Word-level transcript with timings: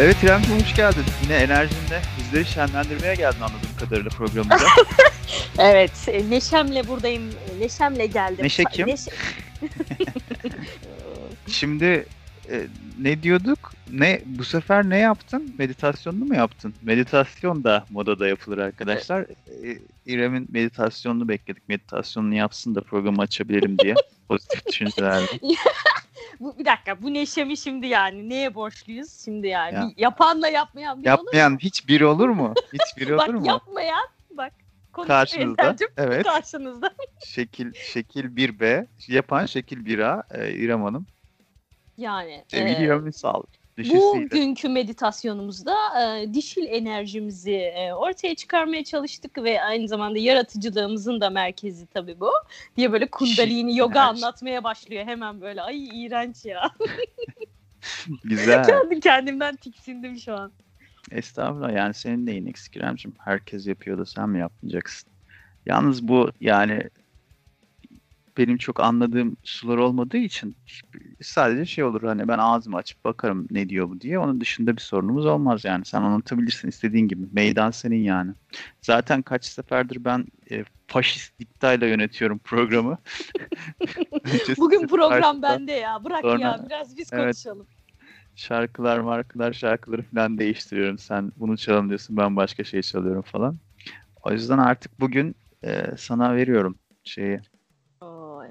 Evet 0.00 0.16
İremciğim 0.24 0.60
hoş 0.60 0.74
geldin. 0.74 1.04
Yine 1.22 1.36
enerjinle 1.36 2.02
bizleri 2.18 2.44
şenlendirmeye 2.44 3.14
geldin 3.14 3.40
anladığım 3.40 3.76
kadarıyla 3.80 4.10
programımıza. 4.10 4.64
Evet, 5.58 5.90
e, 6.08 6.30
neşemle 6.30 6.88
buradayım. 6.88 7.22
e, 7.30 7.60
Neşemle 7.60 8.06
geldim. 8.06 8.44
Neşe 8.44 8.64
kim? 8.64 8.88
Neşe- 8.88 9.10
Şimdi 11.48 12.06
e, 12.50 12.66
ne 13.00 13.22
diyorduk? 13.22 13.72
Ne 13.90 14.22
bu 14.26 14.44
sefer 14.44 14.90
ne 14.90 14.98
yaptın? 14.98 15.54
Meditasyonunu 15.58 16.24
mu 16.24 16.34
yaptın? 16.34 16.74
Meditasyon 16.82 17.64
da 17.64 17.84
modada 17.90 18.28
yapılır 18.28 18.58
arkadaşlar. 18.58 19.20
E, 19.22 19.78
İrem'in 20.06 20.48
meditasyonunu 20.52 21.28
bekledik. 21.28 21.68
Meditasyonunu 21.68 22.34
yapsın 22.34 22.74
da 22.74 22.80
programı 22.80 23.22
açabilirim 23.22 23.78
diye. 23.78 23.94
Pozitif 24.28 24.66
düşüncelerle. 24.66 25.26
Bu, 26.40 26.58
bir 26.58 26.64
dakika, 26.64 27.02
bu 27.02 27.14
neşemi 27.14 27.56
şimdi 27.56 27.86
yani 27.86 28.28
neye 28.28 28.54
borçluyuz 28.54 29.24
şimdi 29.24 29.46
yani? 29.48 29.74
Ya. 29.74 29.90
Yapanla 29.96 30.48
yapmayan 30.48 31.02
bir 31.02 31.08
olur 31.10 31.18
mu? 31.18 31.24
Yapmayan 31.26 31.58
hiç 31.58 31.88
biri 31.88 32.06
olur 32.06 32.28
mu? 32.28 32.54
Hiç 32.72 32.96
biri 32.96 33.14
olur 33.14 33.18
Bak 33.28 33.34
mu? 33.34 33.46
yapmayan, 33.46 34.08
bak 34.30 34.52
Karşınızda. 34.92 35.76
Evet. 35.96 36.26
karşınızda. 36.26 36.90
Şekil 37.24 37.72
şekil 37.74 38.24
1B 38.24 38.86
yapan 39.08 39.46
şekil 39.46 39.86
1A 39.86 40.22
e, 40.38 40.52
İrem 40.52 40.82
Hanım. 40.82 41.06
Yani 41.96 42.44
Sevgili 42.48 42.82
e, 42.82 42.84
İrem 42.84 43.06
Ünsal. 43.06 43.42
Dişisiyle. 43.84 44.24
bugünkü 44.30 44.68
meditasyonumuzda 44.68 45.74
e, 46.00 46.34
dişil 46.34 46.66
enerjimizi 46.66 47.54
e, 47.54 47.92
ortaya 47.92 48.34
çıkarmaya 48.34 48.84
çalıştık 48.84 49.38
ve 49.38 49.62
aynı 49.62 49.88
zamanda 49.88 50.18
yaratıcılığımızın 50.18 51.20
da 51.20 51.30
merkezi 51.30 51.86
tabii 51.86 52.20
bu. 52.20 52.30
Diye 52.76 52.92
böyle 52.92 53.06
kundalini 53.10 53.76
yoga 53.76 54.00
enerji. 54.00 54.24
anlatmaya 54.24 54.64
başlıyor 54.64 55.06
hemen 55.06 55.40
böyle. 55.40 55.62
Ay 55.62 56.04
iğrenç 56.04 56.44
ya. 56.44 56.70
Güzel. 58.24 58.64
Kendi 58.66 59.00
kendimden 59.00 59.56
tiksindim 59.56 60.18
şu 60.18 60.34
an. 60.34 60.52
Estağfurullah 61.10 61.72
yani 61.72 61.94
senin 61.94 62.26
neyin 62.26 62.46
eksik 62.46 62.76
İremciğim? 62.76 63.16
Herkes 63.18 63.66
yapıyor 63.66 63.98
da 63.98 64.06
sen 64.06 64.28
mi 64.28 64.38
yapmayacaksın? 64.38 65.10
Yalnız 65.66 66.08
bu 66.08 66.30
yani 66.40 66.82
benim 68.38 68.56
çok 68.56 68.80
anladığım 68.80 69.36
sular 69.42 69.78
olmadığı 69.78 70.16
için 70.16 70.56
sadece 71.22 71.66
şey 71.66 71.84
olur 71.84 72.02
hani 72.02 72.28
ben 72.28 72.38
ağzımı 72.38 72.76
açıp 72.76 73.04
bakarım 73.04 73.46
ne 73.50 73.68
diyor 73.68 73.88
bu 73.88 74.00
diye. 74.00 74.18
Onun 74.18 74.40
dışında 74.40 74.76
bir 74.76 74.80
sorunumuz 74.82 75.26
olmaz 75.26 75.64
yani. 75.64 75.84
Sen 75.84 76.02
anlatabilirsin 76.02 76.68
istediğin 76.68 77.08
gibi. 77.08 77.26
Meydan 77.32 77.70
senin 77.70 78.02
yani. 78.02 78.32
Zaten 78.82 79.22
kaç 79.22 79.44
seferdir 79.44 80.04
ben 80.04 80.26
e, 80.50 80.64
faşist 80.86 81.38
diktayla 81.38 81.86
yönetiyorum 81.86 82.38
programı. 82.38 82.98
Bugün 84.58 84.86
program 84.86 85.42
bende 85.42 85.72
ya. 85.72 86.04
Bırak 86.04 86.20
Sonra- 86.20 86.40
ya 86.40 86.66
biraz 86.66 86.96
biz 86.96 87.12
Evet. 87.12 87.24
konuşalım. 87.24 87.66
şarkılar 88.36 88.98
markalar 88.98 89.52
şarkıları 89.52 90.02
falan 90.02 90.38
değiştiriyorum. 90.38 90.98
Sen 90.98 91.32
bunu 91.36 91.56
çalalım 91.58 91.88
diyorsun 91.88 92.16
ben 92.16 92.36
başka 92.36 92.64
şey 92.64 92.82
çalıyorum 92.82 93.22
falan. 93.22 93.58
O 94.22 94.32
yüzden 94.32 94.58
artık 94.58 95.00
bugün 95.00 95.34
e, 95.64 95.84
sana 95.98 96.36
veriyorum 96.36 96.78
şeyi. 97.04 97.40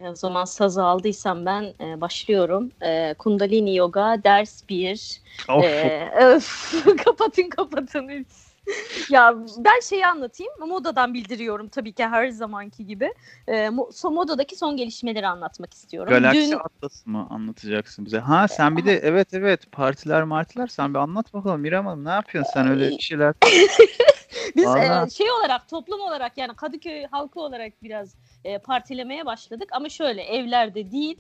Oo, 0.04 0.12
o 0.12 0.16
zaman 0.16 0.46
sazı 0.46 0.84
aldıysam 0.84 1.46
ben 1.46 1.74
e, 1.82 2.02
başlıyorum. 2.02 2.72
E, 2.82 3.14
Kundalini 3.14 3.76
Yoga 3.76 4.24
ders 4.24 4.70
1. 4.70 5.22
Of, 5.50 5.66
Ee, 5.66 6.12
öf, 6.20 6.74
kapatın 7.06 7.50
kapatın. 7.50 8.26
Ya 9.10 9.36
ben 9.58 9.80
şeyi 9.80 10.08
anlatayım. 10.08 10.54
Modadan 10.60 11.14
bildiriyorum 11.14 11.70
tabii 11.70 11.94
ki 11.94 12.06
her 12.06 12.30
zamanki 12.30 12.86
gibi. 12.88 13.14
Mo- 13.48 13.94
son 13.94 14.14
modadaki 14.14 14.56
son 14.56 14.78
gelişmeleri 14.78 15.28
anlatmak 15.28 15.74
istiyorum. 15.74 16.14
Galaksi 16.14 16.52
Dün 16.52 16.58
Atlas'ı 16.58 17.10
mı 17.10 17.28
anlatacaksın 17.30 18.06
bize? 18.06 18.20
Ha 18.20 18.48
sen 18.48 18.78
bir 18.78 18.86
de 18.86 18.98
evet 19.04 19.34
evet 19.34 19.72
partiler 19.72 20.24
martiler 20.24 20.68
sen 20.68 20.94
bir 20.94 21.00
anlat 21.00 21.34
bakalım 21.34 21.62
Miriam 21.62 21.86
Hanım 21.86 22.06
ne 22.06 22.10
yapıyorsun 22.10 22.52
sen 22.54 22.68
öyle 22.68 22.90
bir 22.90 23.00
şeyler 23.00 23.34
biz 24.56 24.66
Vallahi. 24.66 25.08
e, 25.08 25.10
şey 25.10 25.32
olarak 25.32 25.70
toplum 25.70 26.02
olarak 26.02 26.38
yani 26.38 26.56
Kadıköy 26.56 27.06
halkı 27.12 27.40
olarak 27.40 27.84
biraz 27.84 28.16
e, 28.44 28.58
partilemeye 28.58 29.26
başladık. 29.26 29.70
Ama 29.72 29.90
şöyle 29.90 30.24
evlerde 30.24 30.92
değil. 30.92 31.18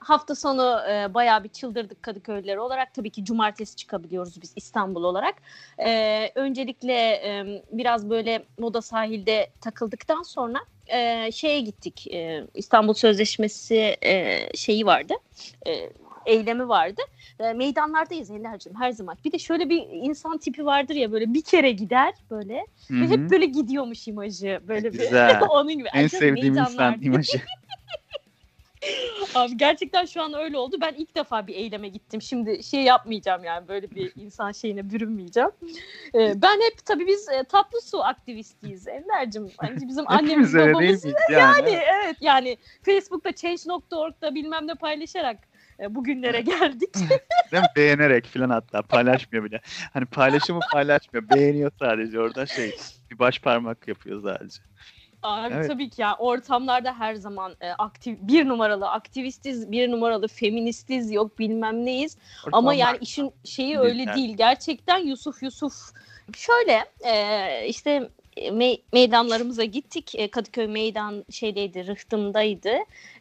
Hafta 0.00 0.34
sonu 0.34 0.80
e, 0.90 1.14
bayağı 1.14 1.44
bir 1.44 1.48
çıldırdık 1.48 2.02
Kadıköylüler 2.02 2.56
olarak. 2.56 2.94
Tabii 2.94 3.10
ki 3.10 3.24
cumartesi 3.24 3.76
çıkabiliyoruz 3.76 4.42
biz 4.42 4.52
İstanbul 4.56 5.04
olarak. 5.04 5.34
E, 5.78 6.30
öncelikle 6.34 6.94
e, 6.94 7.62
biraz 7.72 8.10
böyle 8.10 8.44
moda 8.58 8.82
sahilde 8.82 9.50
takıldıktan 9.60 10.22
sonra 10.22 10.58
e, 10.86 11.32
şeye 11.32 11.60
gittik. 11.60 12.06
E, 12.12 12.44
İstanbul 12.54 12.94
Sözleşmesi 12.94 13.96
e, 14.02 14.38
şeyi 14.54 14.86
vardı. 14.86 15.14
E, 15.66 15.90
eylemi 16.28 16.68
vardı 16.68 17.02
e, 17.40 17.52
meydanlardayız 17.52 18.30
Eller'cim 18.30 18.74
her 18.74 18.90
zaman 18.90 19.16
bir 19.24 19.32
de 19.32 19.38
şöyle 19.38 19.70
bir 19.70 19.86
insan 19.92 20.38
tipi 20.38 20.66
vardır 20.66 20.94
ya 20.94 21.12
böyle 21.12 21.34
bir 21.34 21.42
kere 21.42 21.70
gider 21.70 22.14
böyle 22.30 22.66
Hı 22.88 22.94
ve 22.94 23.08
hep 23.08 23.30
böyle 23.30 23.46
gidiyormuş 23.46 24.08
imajı. 24.08 24.60
Böyle 24.68 24.88
Güzel. 24.88 25.40
bir 25.40 25.46
onun 25.48 25.78
gibi. 25.78 25.88
en 25.88 26.08
canım, 26.08 26.08
sevdiğim 26.08 26.56
insan 26.56 27.02
imajı. 27.02 27.40
Abi 29.34 29.56
gerçekten 29.56 30.04
şu 30.04 30.22
an 30.22 30.34
öyle 30.34 30.58
oldu. 30.58 30.76
Ben 30.80 30.94
ilk 30.94 31.14
defa 31.14 31.46
bir 31.46 31.54
eyleme 31.54 31.88
gittim. 31.88 32.22
Şimdi 32.22 32.64
şey 32.64 32.82
yapmayacağım 32.82 33.44
yani 33.44 33.68
böyle 33.68 33.90
bir 33.90 34.12
insan 34.16 34.52
şeyine 34.52 34.90
bürünmeyeceğim. 34.90 35.50
Ee, 36.14 36.42
ben 36.42 36.60
hep 36.60 36.86
tabii 36.86 37.06
biz 37.06 37.28
e, 37.28 37.44
tatlı 37.44 37.80
su 37.80 38.04
aktivistiyiz 38.04 38.88
Ender'cim. 38.88 39.50
Hani 39.56 39.88
bizim 39.88 40.10
annemiz 40.10 40.54
babamız 40.54 41.04
yani? 41.04 41.14
yani 41.30 41.70
evet 41.70 42.16
yani 42.20 42.56
Facebook'ta 42.82 43.32
change.org'da 43.32 44.34
bilmem 44.34 44.66
ne 44.66 44.74
paylaşarak 44.74 45.47
e, 45.80 45.94
bugünlere 45.94 46.40
geldik. 46.40 46.94
Değil 47.52 47.62
mi? 47.62 47.68
Beğenerek 47.76 48.26
falan 48.26 48.50
hatta 48.50 48.82
paylaşmıyor 48.82 49.44
bile. 49.44 49.60
Hani 49.92 50.04
paylaşımı 50.04 50.60
paylaşmıyor. 50.72 51.28
Beğeniyor 51.28 51.70
sadece 51.78 52.20
orada 52.20 52.46
şey 52.46 52.76
bir 53.10 53.18
baş 53.18 53.38
parmak 53.38 53.88
yapıyor 53.88 54.22
sadece. 54.22 54.62
Abi 55.22 55.54
Evet. 55.54 55.68
tabii 55.70 55.90
ki 55.90 56.02
ya 56.02 56.16
ortamlarda 56.16 56.98
her 56.98 57.14
zaman 57.14 57.56
e, 57.60 57.70
aktif 57.70 58.18
bir 58.20 58.48
numaralı 58.48 58.90
aktivistiz, 58.90 59.72
bir 59.72 59.90
numaralı 59.90 60.28
feministiz, 60.28 61.12
yok 61.12 61.38
bilmem 61.38 61.84
neyiz. 61.84 62.16
Ama 62.52 62.70
Ortamlar- 62.72 62.76
yani 62.76 62.98
işin 63.00 63.32
şeyi 63.44 63.78
öyle 63.78 64.14
değil. 64.14 64.36
Gerçekten 64.36 64.98
Yusuf 64.98 65.42
Yusuf. 65.42 65.72
Şöyle 66.34 66.84
e, 67.04 67.66
işte 67.66 68.10
me- 68.38 68.80
meydanlarımıza 68.92 69.64
gittik. 69.64 70.14
E, 70.14 70.30
Kadıköy 70.30 70.66
meydan 70.66 71.24
şeydeydi, 71.30 71.86
Rıhtım'daydı. 71.86 72.72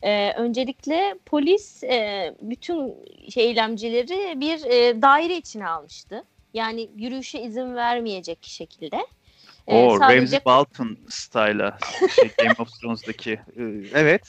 E, 0.02 0.34
öncelikle 0.34 1.16
polis 1.26 1.84
e, 1.84 2.34
bütün 2.42 2.96
şey 3.34 3.46
eylemcileri 3.46 4.40
bir 4.42 4.66
e, 4.66 5.02
daire 5.02 5.38
içine 5.38 5.68
almıştı. 5.68 6.24
Yani 6.54 6.90
yürüyüşe 6.98 7.42
izin 7.42 7.76
vermeyecek 7.76 8.38
şekilde. 8.42 8.98
E, 9.68 9.86
O 9.86 9.98
sadece- 10.00 10.18
Ramsey 10.22 10.40
Bolton 10.46 10.98
style'a 11.10 11.78
şey, 12.16 12.30
Game 12.38 12.56
of 12.60 12.70
Thrones'daki 12.82 13.32
e, 13.32 13.64
evet. 13.94 14.22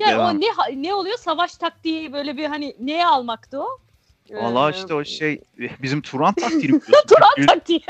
Yani 0.00 0.12
devam. 0.12 0.36
o 0.36 0.40
ne 0.40 0.82
ne 0.82 0.94
oluyor? 0.94 1.18
Savaş 1.18 1.56
taktiği 1.56 2.12
böyle 2.12 2.36
bir 2.36 2.44
hani 2.44 2.76
neye 2.80 3.06
almaktı 3.06 3.60
o? 3.62 3.68
Valla 4.30 4.70
Ee, 4.70 4.74
işte 4.74 4.94
o 4.94 5.04
şey 5.04 5.40
bizim 5.82 6.02
Turan 6.02 6.34
taktiğini 6.34 6.62
biliyorsun. 6.82 7.08
Turan 7.08 7.46
taktiği. 7.46 7.80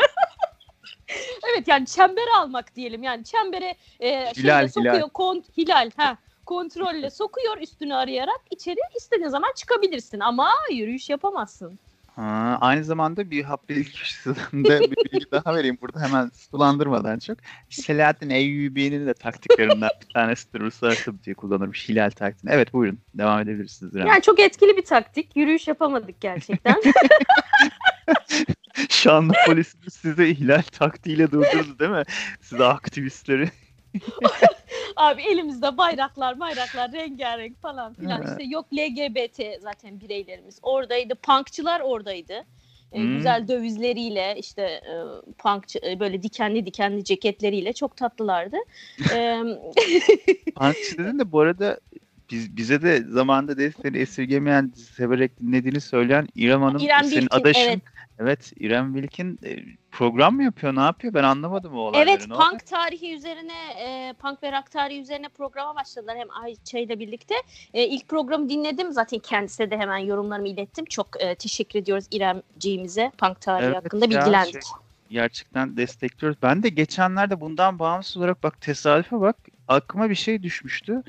evet 1.53 1.69
yani 1.69 1.87
çembere 1.87 2.35
almak 2.39 2.77
diyelim. 2.77 3.03
Yani 3.03 3.25
çembere 3.25 3.75
e, 4.01 4.33
Hilal, 4.37 4.69
sokuyor. 4.69 4.95
hilal. 4.95 5.09
Kont, 5.09 5.59
hilal. 5.59 5.91
Ha, 5.97 6.17
kontrolle 6.47 7.11
sokuyor 7.21 7.59
üstünü 7.59 7.95
arayarak 7.95 8.41
içeri 8.51 8.79
istediğin 8.97 9.29
zaman 9.29 9.53
çıkabilirsin 9.57 10.21
ama 10.21 10.51
yürüyüş 10.73 11.11
yapamazsın. 11.11 11.79
Ha, 12.17 12.59
aynı 12.61 12.85
zamanda 12.85 13.31
bir 13.31 13.45
hap 13.45 13.69
bilgi 13.69 13.93
köşesinde 13.93 14.81
bir 14.81 14.97
bilgi 14.97 15.31
daha 15.33 15.55
vereyim 15.55 15.79
burada 15.81 16.01
hemen 16.01 16.31
sulandırmadan 16.51 17.19
çok. 17.19 17.39
Selahattin 17.71 18.31
Eyyubi'nin 18.31 19.07
de 19.07 19.15
taktiklerinden 19.15 19.91
bir 20.03 20.15
tanesidir. 20.15 20.61
Uluslararası 20.61 21.25
diye 21.25 21.35
kullanırmış 21.35 21.89
hilal 21.89 22.11
taktiğini. 22.11 22.55
Evet 22.55 22.73
buyurun 22.73 22.99
devam 23.15 23.41
edebilirsiniz. 23.41 23.95
Yani 23.95 24.23
çok 24.23 24.41
etkili 24.41 24.77
bir 24.77 24.85
taktik. 24.85 25.37
Yürüyüş 25.37 25.69
yapamadık 25.69 26.21
gerçekten. 26.21 26.77
Şanlı 28.95 29.33
polisimiz 29.47 29.95
size 29.95 30.27
hilal 30.27 30.63
taktiğiyle 30.63 31.31
durdurdu 31.31 31.79
değil 31.79 31.91
mi? 31.91 32.03
Size 32.41 32.65
aktivistleri. 32.65 33.51
Abi 34.97 35.23
elimizde 35.23 35.77
bayraklar, 35.79 36.41
bayraklar 36.41 36.93
rengarenk 36.93 37.63
falan 37.63 37.95
filan. 37.95 38.23
İşte 38.23 38.45
yok 38.45 38.67
LGBT 38.73 39.63
zaten 39.63 40.01
bireylerimiz 40.01 40.59
oradaydı. 40.63 41.15
Punkçılar 41.15 41.81
oradaydı. 41.81 42.33
E, 42.93 42.99
Hmm. 42.99 43.17
Güzel 43.17 43.49
dövizleriyle 43.49 44.37
işte 44.39 44.63
e, 44.63 44.95
punkçı 45.39 45.79
e, 45.87 46.01
böyle 46.01 46.23
dikenli 46.23 46.67
dikenli 46.67 47.05
ceketleriyle 47.05 47.73
çok 47.73 47.97
tatlılardı. 47.97 48.57
Punkçı 50.57 50.99
dedin 50.99 51.19
de 51.19 51.33
bu 51.33 51.41
arada 51.41 51.81
biz, 52.31 52.57
bize 52.57 52.83
de 52.83 53.03
zamanında 53.09 53.59
desteğini 53.59 53.99
esirgemeyen, 53.99 54.73
severek 54.97 55.41
dinlediğini 55.41 55.81
söyleyen 55.81 56.29
İrem 56.35 56.63
Hanım 56.63 56.81
İrem 56.83 57.05
senin 57.05 57.23
Bilkin, 57.23 57.37
adaşın 57.41 57.61
evet. 57.61 57.81
Evet 58.23 58.53
İrem 58.57 58.95
Wilkin 58.95 59.39
e, 59.45 59.59
program 59.91 60.35
mı 60.35 60.45
yapıyor 60.45 60.77
ne 60.77 60.81
yapıyor 60.81 61.15
ben 61.15 61.25
anlamadım 61.25 61.75
o 61.75 61.79
olayları. 61.79 62.11
Evet 62.11 62.29
Ne 62.29 62.35
punk 62.35 62.53
oldu? 62.55 62.63
tarihi 62.71 63.15
üzerine 63.15 63.53
e, 63.79 64.13
punk 64.13 64.43
ve 64.43 64.53
rock 64.53 64.71
tarihi 64.71 65.01
üzerine 65.01 65.29
programa 65.29 65.75
başladılar 65.77 66.17
hem 66.19 66.29
Ayça 66.43 66.79
ile 66.79 66.99
birlikte. 66.99 67.35
E, 67.75 67.87
ilk 67.87 68.09
programı 68.09 68.49
dinledim 68.49 68.93
zaten 68.93 69.19
kendisine 69.19 69.71
de 69.71 69.79
hemen 69.79 69.99
yorumlarımı 69.99 70.49
ilettim. 70.49 70.85
Çok 70.85 71.23
e, 71.23 71.35
teşekkür 71.35 71.79
ediyoruz 71.79 72.05
İremciğimize 72.11 73.13
punk 73.19 73.41
tarihi 73.41 73.67
Evet 73.67 73.77
hakkında 73.77 74.05
ya, 74.05 74.11
bilgilendik. 74.11 74.53
şey- 74.53 74.61
gerçekten 75.11 75.77
destekliyoruz. 75.77 76.39
Ben 76.43 76.63
de 76.63 76.69
geçenlerde 76.69 77.41
bundan 77.41 77.79
bağımsız 77.79 78.17
olarak 78.17 78.43
bak 78.43 78.61
tesadüfe 78.61 79.21
bak 79.21 79.37
aklıma 79.69 80.11
bir 80.11 80.15
şey 80.15 80.43
düşmüştü. 80.43 81.03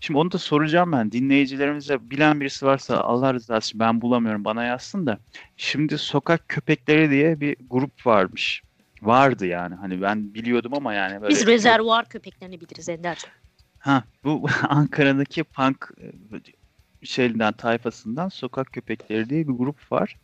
Şimdi 0.00 0.18
onu 0.18 0.32
da 0.32 0.38
soracağım 0.38 0.92
ben. 0.92 1.12
Dinleyicilerimize 1.12 2.10
bilen 2.10 2.40
birisi 2.40 2.66
varsa 2.66 3.00
Allah 3.00 3.34
rızası 3.34 3.68
için 3.68 3.80
ben 3.80 4.00
bulamıyorum 4.00 4.44
bana 4.44 4.64
yazsın 4.64 5.06
da. 5.06 5.18
Şimdi 5.56 5.98
Sokak 5.98 6.48
Köpekleri 6.48 7.10
diye 7.10 7.40
bir 7.40 7.56
grup 7.70 8.06
varmış. 8.06 8.62
Vardı 9.02 9.46
yani. 9.46 9.74
Hani 9.74 10.02
ben 10.02 10.34
biliyordum 10.34 10.74
ama 10.74 10.94
yani 10.94 11.22
böyle 11.22 11.28
Biz 11.28 11.46
rezervuar 11.46 12.08
köpeklerini 12.08 12.60
biliriz 12.60 12.88
Ender'ciğim. 12.88 13.34
Ha 13.78 14.04
bu 14.24 14.46
Ankara'daki 14.68 15.44
punk 15.44 15.90
e, 16.00 17.06
şeyinden 17.06 17.52
tayfasından 17.52 18.28
Sokak 18.28 18.72
Köpekleri 18.72 19.30
diye 19.30 19.48
bir 19.48 19.52
grup 19.52 19.92
var. 19.92 20.16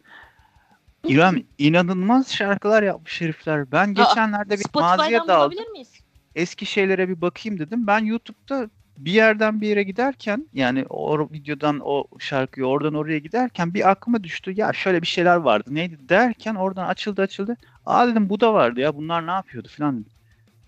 İrem 1.04 1.42
inanılmaz 1.58 2.34
şarkılar 2.34 2.82
yapmış 2.82 3.20
herifler. 3.20 3.72
Ben 3.72 3.94
geçenlerde 3.94 4.58
bir 4.58 4.64
maziye 4.74 4.98
Spotify'dan 4.98 5.28
daldım. 5.28 5.52
bulabilir 5.52 5.70
miyiz? 5.70 5.92
Eski 6.34 6.66
şeylere 6.66 7.08
bir 7.08 7.20
bakayım 7.20 7.58
dedim. 7.58 7.86
Ben 7.86 8.04
YouTube'da 8.04 8.70
bir 8.96 9.12
yerden 9.12 9.60
bir 9.60 9.68
yere 9.68 9.82
giderken 9.82 10.48
yani 10.52 10.84
o 10.88 11.28
videodan 11.32 11.80
o 11.84 12.04
şarkıyı 12.18 12.66
oradan 12.66 12.94
oraya 12.94 13.18
giderken 13.18 13.74
bir 13.74 13.90
aklıma 13.90 14.24
düştü. 14.24 14.52
Ya 14.56 14.72
şöyle 14.72 15.02
bir 15.02 15.06
şeyler 15.06 15.36
vardı. 15.36 15.74
Neydi 15.74 16.08
derken 16.08 16.54
oradan 16.54 16.86
açıldı 16.86 17.22
açıldı. 17.22 17.56
Aa 17.86 18.08
dedim 18.08 18.28
bu 18.28 18.40
da 18.40 18.54
vardı 18.54 18.80
ya. 18.80 18.96
Bunlar 18.96 19.26
ne 19.26 19.30
yapıyordu 19.30 19.68
falan 19.76 19.94
dedim. 19.94 20.12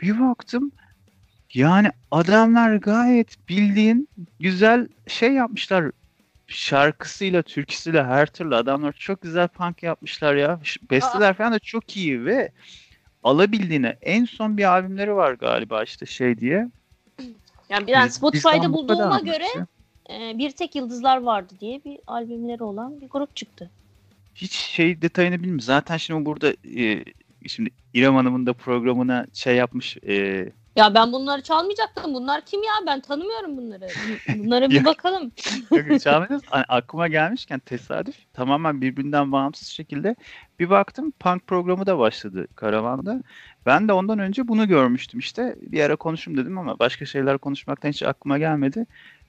Bir 0.00 0.20
baktım 0.20 0.72
yani 1.54 1.90
adamlar 2.10 2.76
gayet 2.76 3.48
bildiğin 3.48 4.08
güzel 4.40 4.88
şey 5.06 5.32
yapmışlar. 5.32 5.90
Şarkısıyla, 6.48 7.42
türküsüyle 7.42 8.04
her 8.04 8.26
türlü 8.26 8.54
adamlar 8.56 8.92
çok 8.92 9.22
güzel 9.22 9.48
punk 9.48 9.82
yapmışlar 9.82 10.34
ya. 10.34 10.60
Besteler 10.90 11.34
falan 11.34 11.52
da 11.52 11.58
çok 11.58 11.96
iyi 11.96 12.24
ve 12.24 12.52
alabildiğine 13.22 13.98
en 14.02 14.24
son 14.24 14.56
bir 14.56 14.64
albümleri 14.64 15.14
var 15.14 15.32
galiba 15.32 15.82
işte 15.82 16.06
şey 16.06 16.38
diye. 16.38 16.68
Yani 17.68 17.86
Biz- 17.86 18.14
Spotify'da 18.14 18.72
bulduğuma 18.72 19.20
göre 19.20 19.46
e, 20.10 20.38
Bir 20.38 20.50
Tek 20.50 20.74
Yıldızlar 20.74 21.22
vardı 21.22 21.54
diye 21.60 21.84
bir 21.84 21.98
albümleri 22.06 22.62
olan 22.62 23.00
bir 23.00 23.08
grup 23.08 23.36
çıktı. 23.36 23.70
hiç 24.34 24.52
şey 24.52 25.02
detayını 25.02 25.34
bilmiyorum. 25.34 25.60
Zaten 25.60 25.96
şimdi 25.96 26.26
burada 26.26 26.52
e, 26.76 27.04
şimdi 27.46 27.70
İrem 27.94 28.14
Hanım'ın 28.14 28.46
da 28.46 28.52
programına 28.52 29.26
şey 29.32 29.56
yapmış 29.56 29.96
e, 29.96 30.48
Ya 30.76 30.94
ben 30.94 31.12
bunları 31.12 31.42
çalmayacaktım. 31.42 32.14
Bunlar 32.14 32.40
kim 32.40 32.62
ya? 32.62 32.72
Ben 32.86 33.00
tanımıyorum 33.00 33.56
bunları. 33.56 33.88
Bunlara 34.38 34.70
bir 34.70 34.84
bakalım. 34.84 35.32
Yok, 35.70 36.00
çalmadınız. 36.00 36.42
Hani 36.46 36.64
aklıma 36.68 37.08
gelmişken 37.08 37.58
tesadüf 37.58 38.16
tamamen 38.32 38.80
birbirinden 38.80 39.32
bağımsız 39.32 39.68
şekilde 39.68 40.16
bir 40.58 40.70
baktım 40.70 41.10
punk 41.10 41.46
programı 41.46 41.86
da 41.86 41.98
başladı 41.98 42.46
karavanda. 42.54 43.22
Ben 43.66 43.88
de 43.88 43.92
ondan 43.92 44.18
önce 44.18 44.48
bunu 44.48 44.68
görmüştüm 44.68 45.20
işte. 45.20 45.56
Bir 45.62 45.80
ara 45.80 45.96
konuşayım 45.96 46.40
dedim 46.40 46.58
ama 46.58 46.78
başka 46.78 47.06
şeyler 47.06 47.38
konuşmaktan 47.38 47.88
hiç 47.88 48.02
aklıma 48.02 48.38
gelmedi. 48.38 48.86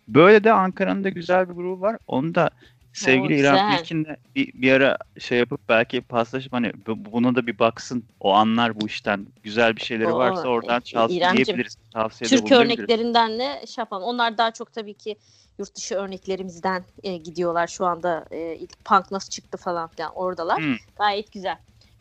Böyle 0.07 0.43
de 0.43 0.51
Ankara'nın 0.51 1.03
da 1.03 1.09
güzel 1.09 1.49
bir 1.49 1.53
grubu 1.53 1.81
var. 1.81 1.97
Onu 2.07 2.35
da 2.35 2.49
sevgili 2.97 3.33
Oo, 3.33 3.37
İrem. 3.39 3.71
Bilkin'le 3.77 4.15
bir, 4.35 4.53
bir 4.53 4.71
ara 4.71 4.97
şey 5.19 5.37
yapıp 5.37 5.69
belki 5.69 6.01
paslaşıp 6.01 6.53
hani 6.53 6.71
bu- 6.87 7.11
buna 7.11 7.35
da 7.35 7.47
bir 7.47 7.59
baksın. 7.59 8.03
O 8.19 8.33
anlar 8.33 8.81
bu 8.81 8.87
işten. 8.87 9.27
Güzel 9.43 9.75
bir 9.75 9.81
şeyleri 9.81 10.13
Oo, 10.13 10.17
varsa 10.17 10.47
oradan 10.47 10.79
çalsın 10.79 11.15
İremcim, 11.15 11.45
diyebiliriz. 11.45 11.75
Tavsiyede 11.93 12.35
Türk 12.35 12.43
bulunabiliriz. 12.51 12.79
örneklerinden 12.79 13.39
de 13.39 13.65
şey 13.67 13.81
yapalım. 13.81 14.03
Onlar 14.03 14.37
daha 14.37 14.51
çok 14.51 14.73
tabii 14.73 14.93
ki 14.93 15.15
yurt 15.59 15.75
dışı 15.75 15.95
örneklerimizden 15.95 16.85
e, 17.03 17.17
gidiyorlar 17.17 17.67
şu 17.67 17.85
anda. 17.85 18.25
E, 18.31 18.55
ilk 18.55 18.85
punk 18.85 19.11
nasıl 19.11 19.29
çıktı 19.29 19.57
falan 19.57 19.87
filan 19.87 20.11
oradalar. 20.15 20.61
Hı. 20.63 20.75
Gayet 20.97 21.31
güzel. 21.31 21.57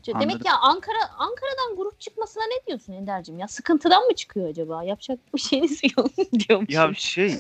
Demek 0.06 0.22
Anladım. 0.22 0.42
ya 0.46 0.56
Ankara 0.58 0.98
Ankara'dan 1.18 1.76
grup 1.76 2.00
çıkmasına 2.00 2.42
ne 2.42 2.66
diyorsun 2.66 2.92
Ender'cim 2.92 3.38
ya? 3.38 3.48
Sıkıntıdan 3.48 4.02
mı 4.04 4.14
çıkıyor 4.14 4.48
acaba? 4.48 4.84
Yapacak 4.84 5.18
bir 5.34 5.40
şeyiniz 5.40 5.80
yok 5.96 6.10
diyormuşum. 6.48 6.74
Ya 6.82 6.94
şey 6.94 7.38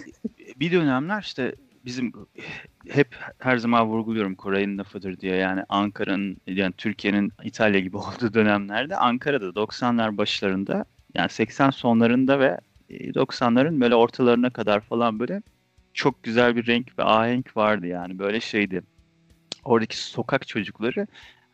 bir 0.56 0.72
dönemler 0.72 1.22
işte 1.22 1.54
bizim 1.86 2.12
hep 2.88 3.16
her 3.38 3.56
zaman 3.56 3.86
vurguluyorum 3.86 4.34
Koray'ın 4.34 4.78
lafıdır 4.78 5.20
diye 5.20 5.36
yani 5.36 5.62
Ankara'nın 5.68 6.36
yani 6.46 6.72
Türkiye'nin 6.72 7.32
İtalya 7.44 7.80
gibi 7.80 7.96
olduğu 7.96 8.34
dönemlerde 8.34 8.96
Ankara'da 8.96 9.46
90'lar 9.46 10.16
başlarında 10.16 10.84
yani 11.14 11.28
80 11.28 11.70
sonlarında 11.70 12.40
ve 12.40 12.58
e, 12.90 13.10
90'ların 13.10 13.80
böyle 13.80 13.94
ortalarına 13.94 14.50
kadar 14.50 14.80
falan 14.80 15.18
böyle 15.18 15.42
çok 15.94 16.22
güzel 16.22 16.56
bir 16.56 16.66
renk 16.66 16.98
ve 16.98 17.04
ahenk 17.04 17.56
vardı 17.56 17.86
yani 17.86 18.18
böyle 18.18 18.40
şeydi. 18.40 18.82
Oradaki 19.64 19.98
sokak 19.98 20.48
çocukları 20.48 21.06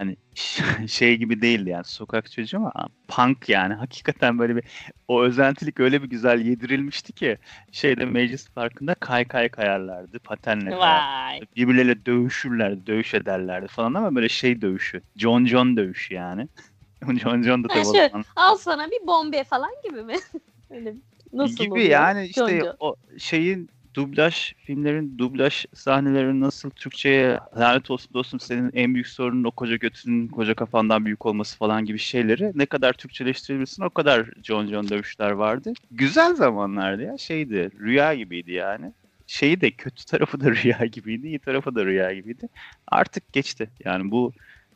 hani 0.02 0.16
şey 0.88 1.16
gibi 1.16 1.42
değildi 1.42 1.70
yani 1.70 1.84
sokak 1.84 2.30
çocuğu 2.32 2.56
ama 2.56 2.72
punk 3.08 3.48
yani 3.48 3.74
hakikaten 3.74 4.38
böyle 4.38 4.56
bir 4.56 4.64
o 5.08 5.22
özentilik 5.22 5.80
öyle 5.80 6.02
bir 6.02 6.10
güzel 6.10 6.40
yedirilmişti 6.40 7.12
ki 7.12 7.38
şeyde 7.72 8.04
meclis 8.04 8.48
parkında 8.48 8.94
kay 8.94 9.24
kay 9.24 9.48
kayarlardı 9.48 10.18
patenle 10.18 10.70
kayarlardı. 10.70 11.46
Birbirleriyle 11.56 12.06
dövüşürlerdi 12.06 12.86
dövüş 12.86 13.14
ederlerdi 13.14 13.68
falan 13.68 13.94
ama 13.94 14.14
böyle 14.14 14.28
şey 14.28 14.60
dövüşü 14.60 15.02
John 15.16 15.46
John 15.46 15.76
dövüşü 15.76 16.14
yani 16.14 16.48
John 17.22 17.42
John 17.42 17.64
da 17.64 17.68
Ha, 17.68 17.74
tabii 17.74 17.84
şöyle, 17.84 18.08
zaman 18.08 18.24
Al 18.36 18.56
sana 18.56 18.90
bir 18.90 19.06
bombe 19.06 19.44
falan 19.44 19.70
gibi 19.84 20.02
mi? 20.02 20.16
Öyle 20.70 20.94
nasıl 21.32 21.64
gibi 21.64 21.72
oluyor? 21.72 21.86
yani 21.86 22.26
işte 22.26 22.48
Jonjo? 22.48 22.76
o 22.78 22.96
şeyin 23.18 23.68
dublaj 23.94 24.52
filmlerin 24.58 25.18
dublaj 25.18 25.64
sahneleri 25.74 26.40
nasıl 26.40 26.70
Türkçe'ye 26.70 27.40
lanet 27.58 27.90
olsun 27.90 28.14
dostum 28.14 28.40
senin 28.40 28.70
en 28.74 28.94
büyük 28.94 29.06
sorunun 29.06 29.44
o 29.44 29.50
koca 29.50 29.76
götünün 29.76 30.28
koca 30.28 30.54
kafandan 30.54 31.04
büyük 31.04 31.26
olması 31.26 31.58
falan 31.58 31.84
gibi 31.84 31.98
şeyleri 31.98 32.52
ne 32.54 32.66
kadar 32.66 32.92
Türkçeleştirebilirsin 32.92 33.82
o 33.82 33.90
kadar 33.90 34.30
John 34.42 34.66
John 34.66 34.88
dövüşler 34.88 35.30
vardı. 35.30 35.72
Güzel 35.90 36.34
zamanlardı 36.34 37.02
ya 37.02 37.18
şeydi 37.18 37.70
rüya 37.80 38.14
gibiydi 38.14 38.52
yani. 38.52 38.92
Şeyi 39.26 39.60
de 39.60 39.70
kötü 39.70 40.04
tarafı 40.04 40.40
da 40.40 40.50
rüya 40.62 40.86
gibiydi, 40.92 41.26
iyi 41.26 41.38
tarafı 41.38 41.74
da 41.74 41.84
rüya 41.84 42.14
gibiydi. 42.14 42.48
Artık 42.86 43.32
geçti. 43.32 43.70
Yani 43.84 44.10
bu 44.10 44.32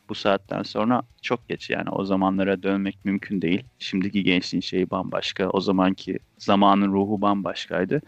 bu 0.09 0.15
saatten 0.15 0.63
sonra 0.63 1.01
çok 1.21 1.49
geç 1.49 1.69
yani 1.69 1.89
o 1.89 2.05
zamanlara 2.05 2.63
dönmek 2.63 3.05
mümkün 3.05 3.41
değil. 3.41 3.63
Şimdiki 3.79 4.23
gençliğin 4.23 4.61
şeyi 4.61 4.89
bambaşka. 4.89 5.49
O 5.49 5.61
zamanki 5.61 6.19
zamanın 6.37 6.93
ruhu 6.93 7.21
bambaşkaydı. 7.21 8.01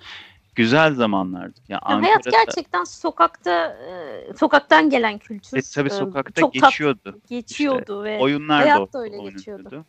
Güzel 0.59 0.93
zamanlardı. 0.93 1.59
Ya 1.67 1.79
Ya 1.89 2.01
hayat 2.01 2.23
gerçekten 2.31 2.83
sokakta 2.83 3.67
e, 3.67 4.33
sokaktan 4.37 4.89
gelen 4.89 5.17
kültür. 5.17 5.57
e, 5.57 5.61
tabii 5.75 5.87
e, 5.87 5.91
sokakta 5.91 6.41
çok 6.41 6.53
tat- 6.53 6.69
geçiyordu. 6.71 7.19
geçiyordu 7.29 8.03
ve 8.03 8.19
Oyunlar 8.19 8.61
hayat 8.61 8.93
da, 8.93 8.99
öyle 9.01 9.17
geçiyordu. 9.17 9.85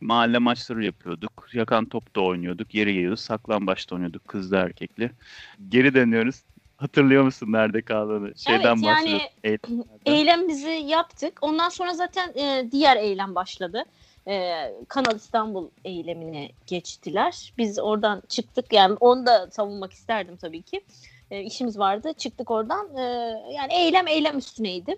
Mahalle 0.00 0.38
maçları 0.38 0.84
yapıyorduk. 0.84 1.48
Yakan 1.52 1.84
top 1.84 2.16
da 2.16 2.20
oynuyorduk. 2.20 2.74
Yeri 2.74 2.94
geliyordu. 2.94 3.16
Saklambaç 3.16 3.90
da 3.90 3.94
oynuyorduk. 3.94 4.28
Kızlı 4.28 4.56
erkekli. 4.56 5.10
Geri 5.68 5.94
dönüyoruz. 5.94 6.42
Hatırlıyor 6.76 7.24
musun 7.24 7.52
nerede 7.52 7.82
kaldığını? 7.82 8.32
Şeyden 8.36 8.74
Evet, 8.76 8.84
yani. 8.84 9.20
Eğitimlerden. 9.44 9.90
eylemimizi 10.06 10.70
yaptık. 10.70 11.38
Ondan 11.40 11.68
sonra 11.68 11.94
zaten 11.94 12.32
e, 12.34 12.68
diğer 12.72 12.96
eylem 12.96 13.34
başladı. 13.34 13.84
E, 14.28 14.54
Kanal 14.88 15.16
İstanbul 15.16 15.68
eylemine 15.84 16.50
geçtiler. 16.66 17.52
Biz 17.58 17.78
oradan 17.78 18.22
çıktık. 18.28 18.72
Yani 18.72 18.96
onu 19.00 19.26
da 19.26 19.50
savunmak 19.50 19.92
isterdim 19.92 20.36
tabii 20.36 20.62
ki. 20.62 20.80
E, 21.30 21.40
işimiz 21.40 21.78
vardı. 21.78 22.12
Çıktık 22.12 22.50
oradan. 22.50 22.96
E, 22.96 23.02
yani 23.52 23.72
eylem 23.72 24.08
eylem 24.08 24.38
üstüneydi. 24.38 24.96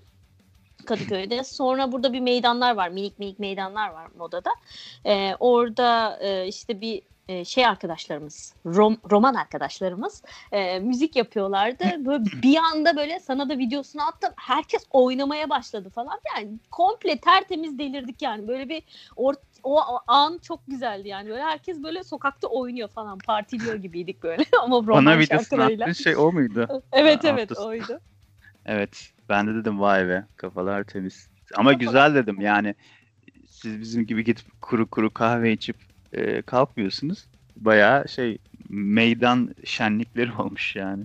Kadıköy'de. 0.86 1.44
Sonra 1.44 1.92
burada 1.92 2.12
bir 2.12 2.20
meydanlar 2.20 2.74
var. 2.74 2.88
Minik 2.88 3.18
minik 3.18 3.38
meydanlar 3.38 3.88
var 3.88 4.08
modada. 4.18 4.50
E, 5.06 5.34
orada 5.40 6.18
e, 6.20 6.46
işte 6.46 6.80
bir 6.80 7.02
e, 7.28 7.44
şey 7.44 7.66
arkadaşlarımız, 7.66 8.54
rom, 8.66 8.96
roman 9.10 9.34
arkadaşlarımız 9.34 10.22
e, 10.52 10.78
müzik 10.78 11.16
yapıyorlardı. 11.16 11.84
Böyle 12.06 12.24
bir 12.42 12.56
anda 12.56 12.96
böyle 12.96 13.20
sana 13.20 13.48
da 13.48 13.58
videosunu 13.58 14.02
attım. 14.08 14.32
Herkes 14.36 14.86
oynamaya 14.90 15.50
başladı 15.50 15.90
falan. 15.90 16.20
Yani 16.36 16.48
komple 16.70 17.18
tertemiz 17.18 17.78
delirdik 17.78 18.22
yani. 18.22 18.48
Böyle 18.48 18.68
bir 18.68 18.82
or, 19.16 19.34
o 19.62 19.80
an 20.06 20.38
çok 20.38 20.60
güzeldi 20.68 21.08
yani. 21.08 21.30
Böyle 21.30 21.42
herkes 21.42 21.82
böyle 21.82 22.04
sokakta 22.04 22.48
oynuyor 22.48 22.88
falan. 22.88 23.18
Partiliyor 23.18 23.74
gibiydik 23.74 24.22
böyle. 24.22 24.44
Ama 24.62 24.76
roman 24.76 25.06
Bana 25.06 25.18
videosunu 25.18 25.62
attığın 25.62 25.92
şey 25.92 26.16
o 26.16 26.32
muydu? 26.32 26.82
Evet 26.92 27.24
evet 27.24 27.50
haklısın. 27.50 27.68
oydu. 27.68 28.00
Evet. 28.66 29.10
Ben 29.28 29.46
de 29.46 29.54
dedim 29.54 29.80
vay 29.80 30.08
be 30.08 30.24
kafalar 30.36 30.84
temiz. 30.84 31.28
Ama 31.56 31.72
güzel 31.72 32.14
dedim 32.14 32.40
yani 32.40 32.74
siz 33.48 33.80
bizim 33.80 34.06
gibi 34.06 34.24
gidip 34.24 34.60
kuru 34.60 34.90
kuru 34.90 35.14
kahve 35.14 35.52
içip 35.52 35.76
e, 36.14 36.42
kalkmıyorsunuz. 36.42 37.24
Bayağı 37.56 38.08
şey 38.08 38.38
meydan 38.68 39.54
şenlikleri 39.64 40.30
olmuş 40.38 40.76
yani. 40.76 41.04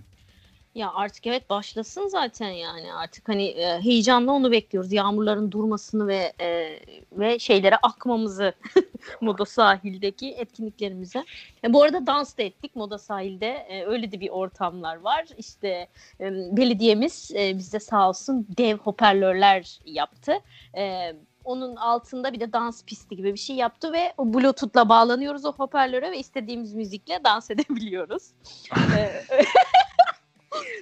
Ya 0.75 0.92
artık 0.94 1.28
evet 1.28 1.50
başlasın 1.50 2.08
zaten 2.08 2.50
yani 2.50 2.94
artık 2.94 3.30
hani 3.30 3.46
e, 3.48 3.80
heyecanla 3.82 4.32
onu 4.32 4.51
bekliyoruz. 4.51 4.94
Yağmurların 4.94 5.51
durmasını 5.51 6.08
ve 6.08 6.34
e, 6.42 6.80
ve 7.12 7.39
şeylere 7.39 7.75
akmamızı 7.75 8.54
Moda 9.22 9.46
Sahil'deki 9.46 10.32
etkinliklerimize. 10.32 11.25
E, 11.63 11.74
bu 11.74 11.84
arada 11.84 12.08
dans 12.08 12.38
da 12.38 12.44
ettik 12.44 12.75
Moda 12.75 12.98
Sahil'de. 12.98 13.48
E, 13.48 13.86
öyle 13.86 14.12
de 14.12 14.20
bir 14.20 14.30
ortamlar 14.30 14.96
var. 14.96 15.25
İşte 15.38 15.88
e, 16.20 16.32
belediyemiz 16.58 17.32
e, 17.36 17.58
bize 17.58 17.80
sağ 17.80 18.10
olsun 18.10 18.48
dev 18.58 18.78
hoparlörler 18.78 19.80
yaptı. 19.86 20.34
E, 20.78 21.13
onun 21.50 21.75
altında 21.75 22.34
bir 22.34 22.39
de 22.39 22.53
dans 22.53 22.84
pisti 22.86 23.15
gibi 23.15 23.34
bir 23.34 23.39
şey 23.39 23.56
yaptı 23.56 23.94
ve 23.94 24.13
o 24.18 24.34
bluetooth'la 24.34 24.89
bağlanıyoruz 24.89 25.46
o 25.46 25.53
hoparlöre 25.53 26.12
ve 26.12 26.20
istediğimiz 26.20 26.74
müzikle 26.74 27.24
dans 27.24 27.51
edebiliyoruz. 27.51 28.24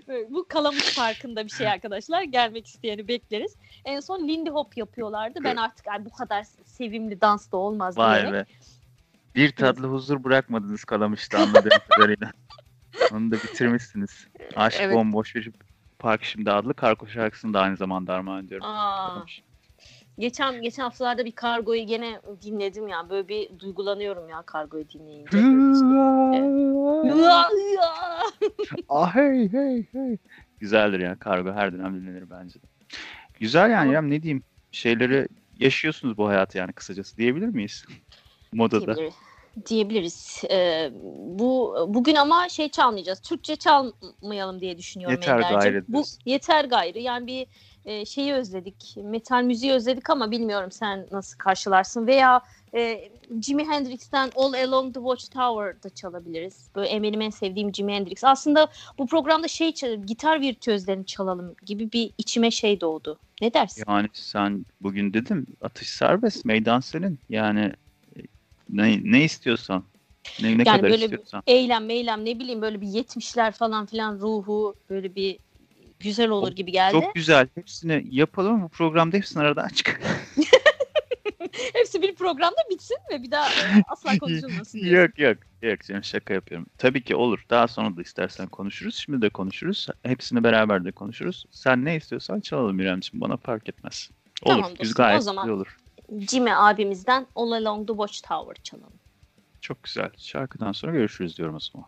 E, 0.09 0.33
bu 0.33 0.47
Kalamış 0.47 0.95
Parkı'nda 0.95 1.45
bir 1.45 1.49
şey 1.49 1.67
arkadaşlar. 1.67 2.21
Gelmek 2.21 2.67
isteyeni 2.67 3.07
bekleriz. 3.07 3.55
En 3.85 3.99
son 3.99 4.27
Lindy 4.27 4.49
Hop 4.49 4.77
yapıyorlardı. 4.77 5.39
Ben 5.43 5.55
artık 5.55 5.87
ay, 5.87 6.05
bu 6.05 6.09
kadar 6.09 6.43
sevimli 6.65 7.21
dans 7.21 7.51
da 7.51 7.57
olmaz 7.57 7.97
Vay 7.97 8.21
diyerek. 8.21 8.47
be. 8.47 8.51
Bir 9.35 9.51
tatlı 9.51 9.87
huzur 9.87 10.23
bırakmadınız 10.23 10.83
Kalamış'ta 10.83 11.37
anladığım 11.37 11.79
kadarıyla. 11.89 12.31
Onu 13.13 13.31
da 13.31 13.35
bitirmişsiniz. 13.35 14.27
Aşk 14.55 14.77
Evet. 14.81 14.95
bomboş 14.95 15.35
bir 15.35 15.51
park 15.99 16.23
şimdi 16.23 16.51
adlı 16.51 16.73
Karko 16.73 17.07
şarkısını 17.07 17.53
da 17.53 17.59
aynı 17.59 17.77
zamanda 17.77 18.13
armağan 18.13 18.45
ediyorum. 18.45 18.67
Aa, 18.67 19.07
Kalamış. 19.07 19.43
Geçen 20.19 20.61
geçen 20.61 20.83
haftalarda 20.83 21.25
bir 21.25 21.31
kargoyu 21.31 21.85
gene 21.85 22.21
dinledim 22.41 22.87
ya. 22.87 23.09
Böyle 23.09 23.27
bir 23.27 23.59
duygulanıyorum 23.59 24.29
ya 24.29 24.41
kargoyu 24.41 24.89
dinleyince. 24.89 25.37
Ah 28.89 29.15
hey 29.15 29.51
hey 29.51 29.85
hey. 29.91 30.17
Güzeldir 30.59 30.99
ya 30.99 31.19
kargo 31.19 31.53
her 31.53 31.73
dönem 31.73 32.01
dinlenir 32.01 32.29
bence. 32.29 32.59
Güzel 33.39 33.69
yani 33.69 33.93
ya 33.93 34.01
ne 34.01 34.23
diyeyim 34.23 34.43
şeyleri 34.71 35.27
yaşıyorsunuz 35.59 36.17
bu 36.17 36.27
hayatı 36.27 36.57
yani 36.57 36.73
kısacası 36.73 37.17
diyebilir 37.17 37.47
miyiz? 37.47 37.85
Modada. 38.53 38.85
diyebiliriz. 38.95 39.26
Diyebiliriz. 39.65 40.43
Ee, 40.51 40.91
bu 41.39 41.75
bugün 41.87 42.15
ama 42.15 42.49
şey 42.49 42.69
çalmayacağız. 42.69 43.19
Türkçe 43.19 43.55
çalmayalım 43.55 44.61
diye 44.61 44.77
düşünüyorum 44.77 45.15
Yeter 45.21 45.35
Ender'cim. 45.35 45.59
gayrı 45.59 45.85
Bu 45.87 46.03
yeter 46.25 46.65
gayrı. 46.65 46.99
Yani 46.99 47.27
bir 47.27 47.47
e, 47.85 48.05
şeyi 48.05 48.33
özledik. 48.33 48.95
Metal 49.03 49.43
müziği 49.43 49.73
özledik 49.73 50.09
ama 50.09 50.31
bilmiyorum 50.31 50.71
sen 50.71 51.07
nasıl 51.11 51.37
karşılarsın 51.37 52.07
veya 52.07 52.41
e, 52.75 53.09
Jimi 53.41 53.67
Hendrix'ten 53.67 54.31
All 54.35 54.53
Along 54.53 54.93
the 54.93 54.99
Watchtower'da 54.99 55.89
çalabiliriz. 55.95 56.69
Böyle 56.75 57.03
benim 57.03 57.21
en 57.21 57.29
sevdiğim 57.29 57.73
Jimi 57.73 57.93
Hendrix. 57.93 58.23
Aslında 58.23 58.67
bu 58.97 59.07
programda 59.07 59.47
şey 59.47 59.71
gitar 60.05 60.41
virtüözlerini 60.41 61.05
çalalım 61.05 61.55
gibi 61.65 61.91
bir 61.91 62.11
içime 62.17 62.51
şey 62.51 62.81
doğdu. 62.81 63.19
Ne 63.41 63.53
dersin? 63.53 63.83
Yani 63.87 64.07
sen 64.13 64.65
bugün 64.81 65.13
dedim 65.13 65.45
atış 65.61 65.89
serbest 65.89 66.45
meydan 66.45 66.79
senin 66.79 67.19
yani 67.29 67.73
ne, 68.69 68.99
ne 69.03 69.23
istiyorsan 69.23 69.83
ne, 70.41 70.47
ne 70.47 70.49
Yani 70.51 70.63
kadar 70.63 70.81
böyle 70.83 70.95
bir- 70.97 71.01
istiyorsan. 71.03 71.43
eylem 71.47 71.85
meylem 71.85 72.25
ne 72.25 72.39
bileyim 72.39 72.61
böyle 72.61 72.81
bir 72.81 72.87
70'ler 72.87 73.51
falan 73.51 73.85
filan 73.85 74.19
ruhu 74.19 74.75
böyle 74.89 75.15
bir 75.15 75.37
güzel 75.99 76.29
olur 76.29 76.51
gibi 76.51 76.71
geldi. 76.71 76.91
Çok 76.91 77.15
güzel. 77.15 77.47
Hepsini 77.55 78.03
yapalım. 78.11 78.61
Bu 78.63 78.69
programda 78.69 79.17
hepsini 79.17 79.43
aradan 79.43 79.67
çıkar. 79.67 79.95
Hepsi 81.73 82.01
bir 82.01 82.15
programda 82.15 82.55
bitsin 82.71 82.97
ve 83.11 83.23
bir 83.23 83.31
daha 83.31 83.47
asla 83.87 84.17
konuşulmasın. 84.17 84.79
yok 84.79 85.19
yok. 85.19 85.37
Yok 85.61 85.81
canım 85.87 86.03
şaka 86.03 86.33
yapıyorum. 86.33 86.67
Tabii 86.77 87.03
ki 87.03 87.15
olur. 87.15 87.45
Daha 87.49 87.67
sonra 87.67 87.97
da 87.97 88.01
istersen 88.01 88.47
konuşuruz. 88.47 88.95
Şimdi 88.95 89.21
de 89.21 89.29
konuşuruz. 89.29 89.87
Hepsini 90.03 90.43
beraber 90.43 90.85
de 90.85 90.91
konuşuruz. 90.91 91.45
Sen 91.51 91.85
ne 91.85 91.95
istiyorsan 91.95 92.39
çalalım 92.39 92.79
İremciğim. 92.79 93.21
Bana 93.21 93.37
fark 93.37 93.69
etmez. 93.69 94.09
Olur. 94.43 94.55
Tamam 94.55 94.71
Biz 94.81 94.93
gayet 94.93 95.19
o 95.19 95.23
zaman- 95.23 95.49
olur. 95.49 95.77
Jimmy 96.11 96.53
abimizden 96.53 97.27
All 97.35 97.51
Along 97.51 97.87
the 97.87 97.93
Watchtower 97.93 98.63
çalalım. 98.63 98.93
Çok 99.61 99.83
güzel. 99.83 100.09
Şarkıdan 100.17 100.71
sonra 100.71 100.91
görüşürüz 100.91 101.37
diyorum 101.37 101.55
o 101.55 101.59
zaman. 101.59 101.87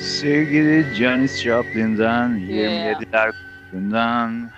Sevgili 0.00 0.94
Janis 0.94 1.42
Joplin'den 1.42 2.36
Yeah. 2.38 3.00
27'ler 3.00 3.32
günden 3.72 4.50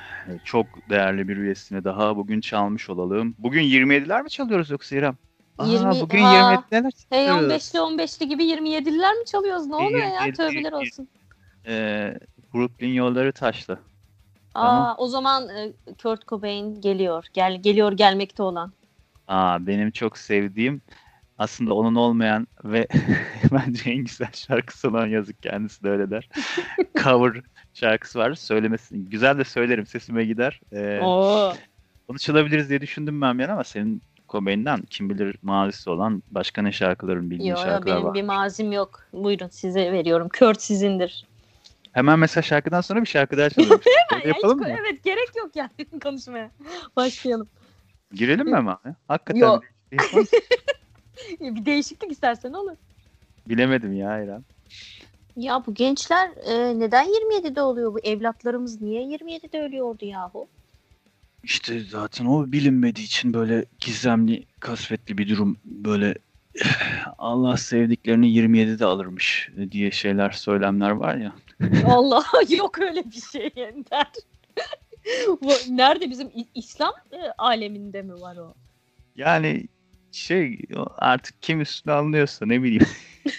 çok 0.45 0.67
değerli 0.91 1.29
bir 1.29 1.37
üyesini 1.37 1.85
daha 1.85 2.17
bugün 2.17 2.41
çalmış 2.41 2.91
olalım. 2.91 3.35
Bugün 3.39 3.63
27'ler 3.63 4.23
mi 4.23 4.31
çalıyoruz 4.31 4.71
yoksa 4.71 4.97
İrem? 4.97 5.17
Aa, 5.59 5.67
20 5.67 6.01
bugün 6.01 6.23
Aa, 6.23 6.55
27'ler 6.55 6.93
Hey 7.11 7.27
çalıyoruz. 7.27 7.53
15'li 7.53 7.79
15'li 7.79 8.29
gibi 8.29 8.45
27'liler 8.45 9.19
mi 9.19 9.25
çalıyoruz? 9.25 9.67
Ne 9.67 9.75
oluyor 9.77 9.99
ya? 10.07 10.25
27, 10.25 10.33
Tövbeler 10.37 10.73
olsun. 10.73 11.09
Ee, 11.67 12.15
Brooklyn 12.55 12.93
yolları 12.93 13.33
taşlı. 13.33 13.73
Aa, 14.55 14.63
Tamam. 14.63 14.95
o 14.99 15.07
zaman 15.07 15.49
e, 15.49 15.73
Kurt 16.03 16.29
Cobain 16.29 16.81
geliyor. 16.81 17.25
Gel 17.33 17.63
geliyor 17.63 17.93
gelmekte 17.93 18.43
olan. 18.43 18.73
Aa, 19.31 19.67
benim 19.67 19.91
çok 19.91 20.19
sevdiğim 20.19 20.83
aslında 21.39 21.75
onun 21.75 21.95
olmayan 21.95 22.47
ve 22.65 22.87
bence 23.53 23.91
en 23.91 23.97
güzel 24.05 24.33
şarkısı 24.33 24.89
olan 24.89 25.07
yazık 25.07 25.43
kendisi 25.43 25.83
de 25.85 25.91
öyle 25.91 26.11
der. 26.11 26.29
Cover 27.03 27.41
şarkısı 27.75 28.19
var. 28.19 28.35
Söylemesi 28.35 29.05
güzel 29.05 29.39
de 29.39 29.45
söylerim 29.45 29.87
sesime 29.87 30.25
gider. 30.25 30.61
Ee, 30.73 31.01
Oo. 31.03 31.53
onu 32.09 32.19
çalabiliriz 32.19 32.69
diye 32.71 32.81
düşündüm 32.81 33.21
ben 33.21 33.39
bir 33.39 33.49
ama 33.49 33.65
senin 33.65 34.03
Cobain'den 34.29 34.83
kim 34.83 35.11
bilir 35.11 35.37
mazisi 35.43 35.91
olan 35.91 36.23
başka 36.31 36.63
ne 36.63 36.73
şarkıların 36.73 37.31
bildiğin 37.31 37.51
Yo, 37.51 37.57
yo, 37.57 37.65
şarkılar 37.65 37.97
benim 37.97 38.07
var. 38.07 38.15
bir 38.15 38.23
mazim 38.23 38.73
yok. 38.73 39.07
Buyurun 39.13 39.49
size 39.49 39.93
veriyorum. 39.93 40.29
Kurt 40.39 40.63
sizindir. 40.63 41.27
Hemen 41.93 42.19
mesela 42.19 42.43
şarkıdan 42.43 42.81
sonra 42.81 43.01
bir 43.01 43.07
şarkı 43.09 43.39
daha 43.39 43.51
çalalım. 43.51 43.81
Ya 44.13 44.19
yapalım 44.25 44.59
hiç- 44.61 44.67
mı? 44.69 44.77
Evet 44.81 45.05
gerek 45.05 45.29
yok 45.37 45.57
yani 45.57 46.01
konuşmaya. 46.03 46.51
Başlayalım. 46.97 47.49
Girelim 48.15 48.47
mi 48.47 48.57
hemen? 48.57 48.77
ya? 48.85 48.95
Hakikaten 49.09 49.41
Yo. 49.41 49.61
bir 49.93 49.99
şey. 49.99 50.25
Bir 51.55 51.67
değişiklik 51.67 52.13
istersen 52.13 52.53
olur. 52.53 52.77
Bilemedim 53.49 53.93
ya 53.93 54.23
İrem. 54.23 54.45
Ya 55.37 55.63
bu 55.67 55.75
gençler 55.75 56.31
e, 56.47 56.79
neden 56.79 57.07
27'de 57.07 57.63
oluyor? 57.63 57.95
Bu 57.95 58.01
evlatlarımız 58.01 58.81
niye 58.83 59.03
27'de 59.03 59.61
ölüyordu 59.61 60.05
yahu? 60.05 60.49
İşte 61.45 61.81
zaten 61.81 62.27
o 62.27 62.53
bilinmediği 62.53 63.07
için 63.07 63.35
böyle 63.35 63.65
gizemli, 63.81 64.45
kasvetli 64.61 65.19
bir 65.19 65.29
durum 65.29 65.59
böyle 65.65 66.15
Allah 67.19 67.57
sevdiklerini 67.57 68.27
27'de 68.27 68.85
alırmış 68.85 69.51
diye 69.71 69.91
şeyler, 69.91 70.31
söylemler 70.31 70.91
var 70.91 71.17
ya. 71.17 71.33
Allah 71.87 72.25
yok 72.49 72.79
öyle 72.79 73.05
bir 73.05 73.21
şey 73.33 73.53
Ender. 73.57 74.07
Nerede 75.69 76.11
bizim 76.11 76.31
İslam 76.55 76.93
e, 77.13 77.17
aleminde 77.39 78.03
mi 78.03 78.21
var 78.21 78.37
o? 78.37 78.55
Yani 79.17 79.67
şey 80.13 80.59
artık 80.99 81.43
kim 81.43 81.61
üstüne 81.61 81.93
alınıyorsa 81.93 82.47
ne 82.47 82.63
bileyim. 82.63 82.87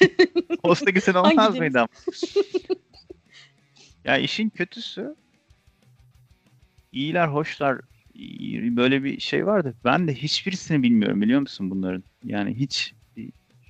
18 0.63 1.03
sene 1.03 1.17
olmaz 1.17 1.57
mıydı 1.57 1.79
ama? 1.79 1.87
ya 4.05 4.17
işin 4.17 4.49
kötüsü 4.49 5.15
iyiler, 6.91 7.27
hoşlar 7.27 7.81
böyle 8.75 9.03
bir 9.03 9.19
şey 9.19 9.45
vardı. 9.45 9.75
Ben 9.85 10.07
de 10.07 10.13
hiçbirisini 10.13 10.83
bilmiyorum 10.83 11.21
biliyor 11.21 11.39
musun 11.39 11.71
bunların? 11.71 12.03
Yani 12.23 12.53
hiç 12.53 12.93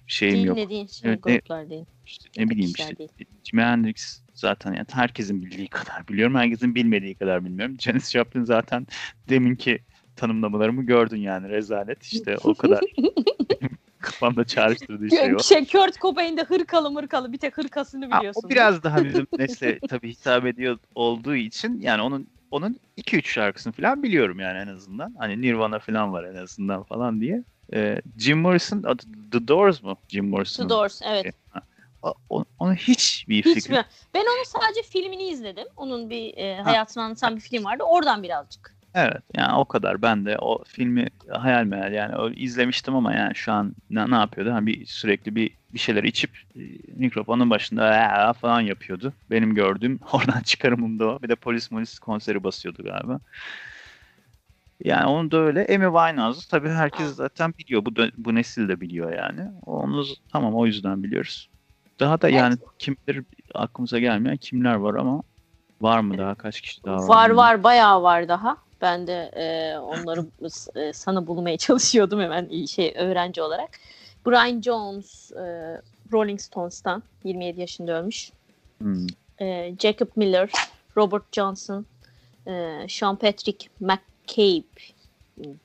şeyim 0.08 0.46
yok. 0.46 0.58
Dinlediğin 0.58 0.88
şey 0.88 1.10
Evet, 1.10 1.26
ne- 1.26 1.34
gruplar 1.34 1.70
değil. 1.70 1.86
İşte 2.06 2.30
ne 2.38 2.50
bileyim 2.50 2.74
işte 2.78 2.98
değil. 2.98 3.10
Jimi 3.44 3.62
Hendrix 3.62 4.24
zaten 4.42 4.74
yani 4.74 4.86
herkesin 4.92 5.42
bildiği 5.42 5.68
kadar 5.68 6.08
biliyorum. 6.08 6.36
Herkesin 6.36 6.76
bilmediği 6.76 7.16
kadar 7.16 7.46
bilmiyorum. 7.46 7.78
Janis 7.80 8.12
Joplin 8.12 8.44
zaten 8.44 8.88
deminki 9.30 9.80
tanımlamalarımı 10.16 10.84
gördün 10.84 11.18
yani 11.18 11.50
rezalet 11.50 12.04
işte 12.04 12.38
o 12.44 12.54
kadar 12.54 12.80
kafamda 14.00 14.44
çağrıştırdığı 14.44 15.10
şey 15.10 15.36
o. 15.36 15.40
Şey, 15.40 15.66
Kurt 15.66 16.00
Cobain'de 16.02 16.44
hırkalı 16.44 16.92
mırkalı 16.92 17.34
bir 17.34 17.38
tek 17.38 17.58
hırkasını 17.58 18.10
Ha, 18.10 18.20
biliyorsun. 18.20 18.42
o 18.46 18.50
biraz 18.50 18.84
daha 18.84 19.06
bizim 19.06 19.28
nesle 19.38 19.80
tabii 19.90 20.12
hitap 20.12 20.46
ediyor 20.46 20.78
olduğu 20.96 21.36
için 21.36 21.82
yani 21.82 22.02
onun 22.02 22.28
onun 22.52 22.80
2-3 22.98 23.28
şarkısını 23.28 23.74
falan 23.74 24.04
biliyorum 24.04 24.40
yani 24.40 24.58
en 24.58 24.68
azından. 24.68 25.16
Hani 25.18 25.42
Nirvana 25.42 25.80
falan 25.80 26.14
var 26.14 26.24
en 26.24 26.36
azından 26.36 26.84
falan 26.84 27.22
diye. 27.22 27.44
Ee, 27.74 28.02
Jim 28.18 28.40
Morrison, 28.40 28.98
The 29.32 29.48
Doors 29.48 29.84
mu? 29.84 29.98
Jim 30.10 30.30
Morrison. 30.30 30.64
The 30.64 30.70
Doors 30.70 31.02
evet. 31.06 31.36
O, 31.56 31.60
o- 32.29 32.46
onun 32.60 32.75
hiç 32.75 33.25
fikrim? 33.27 33.77
Ben 34.13 34.22
onun 34.22 34.43
sadece 34.46 34.81
filmini 34.81 35.24
izledim. 35.24 35.67
Onun 35.75 36.10
bir 36.10 36.38
e, 36.38 36.62
hayatını 36.62 37.03
anlatan 37.03 37.36
bir 37.36 37.41
film 37.41 37.65
vardı. 37.65 37.84
Oradan 37.84 38.24
birazcık. 38.24 38.75
Evet 38.96 39.22
yani 39.38 39.55
o 39.58 39.65
kadar. 39.65 40.01
Ben 40.01 40.25
de 40.25 40.38
o 40.38 40.63
filmi 40.63 41.08
hayal 41.29 41.63
meyal 41.63 41.93
yani 41.93 42.15
o 42.15 42.29
izlemiştim 42.29 42.96
ama 42.96 43.13
yani 43.13 43.36
şu 43.36 43.51
an 43.51 43.75
ne, 43.89 44.12
ne 44.12 44.15
yapıyordu? 44.15 44.51
Hani 44.53 44.67
bir 44.67 44.86
sürekli 44.86 45.36
bir 45.36 45.58
bir 45.74 45.79
şeyler 45.79 46.03
içip 46.03 46.38
e, 46.55 46.60
mikrofonun 46.96 47.50
başında 47.50 47.84
"Aa" 47.86 48.34
falan 48.34 48.62
yapıyordu. 48.62 49.13
Benim 49.29 49.55
gördüğüm 49.55 50.00
oradan 50.12 50.41
çıkarımım 50.41 51.00
da 51.00 51.05
o. 51.08 51.22
Bir 51.22 51.29
de 51.29 51.36
polis 51.36 51.67
polis 51.70 52.00
konseri 52.00 52.43
basıyordu 52.43 52.84
galiba. 52.84 53.20
Yani 54.84 55.05
onu 55.05 55.31
da 55.31 55.38
öyle. 55.38 55.60
Amy 55.75 55.86
Winehouse'u 55.86 56.50
tabii 56.50 56.70
herkes 56.70 57.15
zaten 57.15 57.53
biliyor. 57.60 57.86
Bu 57.86 57.91
bu 58.17 58.36
nesil 58.36 58.70
de 58.70 58.81
biliyor 58.81 59.13
yani. 59.13 59.41
Onu 59.65 60.05
tamam 60.31 60.55
o 60.55 60.65
yüzden 60.65 61.03
biliyoruz. 61.03 61.50
Daha 62.01 62.22
da 62.22 62.29
Evet. 62.29 62.39
yani 62.39 62.58
kim 62.79 62.96
bilir 63.08 63.24
aklımıza 63.53 64.00
gelmeyen 64.00 64.38
kimler 64.38 64.75
var 64.75 64.96
ama 64.96 65.24
Var 65.81 66.00
mı 66.00 66.17
daha? 66.17 66.36
Kaç 66.36 66.62
kişi 66.62 66.84
daha 66.84 66.96
var? 66.96 67.08
Var 67.08 67.29
var 67.29 67.63
bayağı 67.63 68.03
var 68.03 68.27
daha. 68.27 68.58
Ben 68.81 69.08
de 69.08 69.31
e, 69.36 69.77
onları 69.79 70.25
e, 70.75 70.93
sana 70.93 71.27
bulmaya 71.27 71.58
çalışıyordum 71.67 72.22
hemen 72.22 72.65
şey 72.65 72.93
öğrenci 72.98 73.41
olarak. 73.41 73.70
Brian 74.27 74.62
Jones 74.62 75.31
e, 75.31 75.41
Rolling 76.13 76.39
Stones'tan 76.39 77.03
27 77.24 77.60
yaşında 77.60 78.00
ölmüş. 78.00 78.31
Hmm. 78.77 79.08
E, 79.41 79.75
Jacob 79.79 80.08
Miller, 80.15 80.51
Robert 80.98 81.24
Johnson, 81.31 81.86
e, 82.48 82.86
Sean 82.89 83.15
Patrick 83.15 83.67
McCabe 83.79 84.63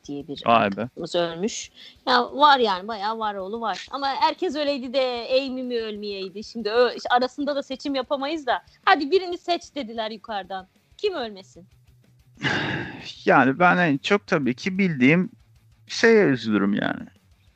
diye 0.08 0.28
bir 0.28 0.42
arkadaşımız 0.44 1.14
ölmüş. 1.14 1.70
Ya 2.08 2.32
var 2.32 2.58
yani 2.58 2.88
bayağı 2.88 3.18
var 3.18 3.34
oğlu 3.34 3.60
var. 3.60 3.86
Ama 3.90 4.06
herkes 4.06 4.56
öyleydi 4.56 4.92
de 4.92 5.28
Amy 5.32 5.62
mi 5.62 5.80
ölmeyeydi. 5.80 6.44
Şimdi 6.44 6.70
ö- 6.70 6.94
işte 6.96 7.08
arasında 7.10 7.56
da 7.56 7.62
seçim 7.62 7.94
yapamayız 7.94 8.46
da. 8.46 8.62
Hadi 8.84 9.10
birini 9.10 9.38
seç 9.38 9.62
dediler 9.74 10.10
yukarıdan. 10.10 10.68
Kim 10.96 11.14
ölmesin? 11.14 11.66
Yani 13.24 13.58
ben 13.58 13.76
en 13.76 13.98
çok 13.98 14.26
tabii 14.26 14.54
ki 14.54 14.78
bildiğim 14.78 15.30
şeye 15.86 16.24
üzülürüm 16.24 16.74
yani. 16.74 17.06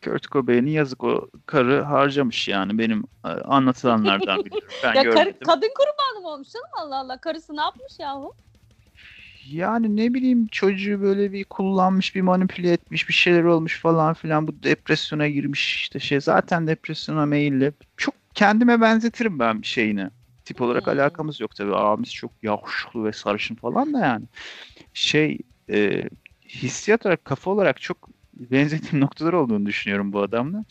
Kurt 0.04 0.22
Cobain'i 0.30 0.70
yazık 0.70 1.04
o 1.04 1.28
karı 1.46 1.82
harcamış 1.82 2.48
yani 2.48 2.78
benim 2.78 3.04
e, 3.24 3.28
anlatılanlardan 3.28 4.44
biliyorum. 4.44 4.68
Ben 4.84 4.94
ya 4.94 5.02
karı- 5.10 5.38
kadın 5.38 5.70
kurbanı 5.78 6.22
mı 6.22 6.28
olmuş 6.28 6.48
canım 6.48 6.66
Allah 6.78 6.96
Allah. 6.98 7.18
Karısı 7.20 7.56
ne 7.56 7.60
yapmış 7.60 7.92
yahu? 7.98 8.32
Yani 9.48 9.96
ne 9.96 10.14
bileyim 10.14 10.46
çocuğu 10.46 11.00
böyle 11.02 11.32
bir 11.32 11.44
kullanmış, 11.44 12.14
bir 12.14 12.20
manipüle 12.20 12.72
etmiş, 12.72 13.08
bir 13.08 13.14
şeyler 13.14 13.42
olmuş 13.44 13.80
falan 13.80 14.14
filan. 14.14 14.46
Bu 14.48 14.62
depresyona 14.62 15.28
girmiş 15.28 15.74
işte 15.76 15.98
şey. 16.00 16.20
Zaten 16.20 16.66
depresyona 16.66 17.26
meyilli. 17.26 17.72
Çok 17.96 18.14
kendime 18.34 18.80
benzetirim 18.80 19.38
ben 19.38 19.62
bir 19.62 19.66
şeyini. 19.66 20.10
Tip 20.44 20.60
olarak 20.60 20.86
Hmm. 20.86 20.92
alakamız 20.92 21.40
yok 21.40 21.54
tabii. 21.54 21.74
Abimiz 21.76 22.14
çok 22.14 22.32
yakışıklı 22.42 23.04
ve 23.04 23.12
sarışın 23.12 23.54
falan 23.54 23.94
da 23.94 23.98
yani. 23.98 24.24
Şey 24.94 25.38
e, 25.70 26.04
hissiyat 26.48 27.06
olarak, 27.06 27.24
kafa 27.24 27.50
olarak 27.50 27.80
çok 27.80 28.08
benzediğim 28.34 29.00
noktalar 29.00 29.32
olduğunu 29.32 29.66
düşünüyorum 29.66 30.12
bu 30.12 30.22
adamla. 30.22 30.64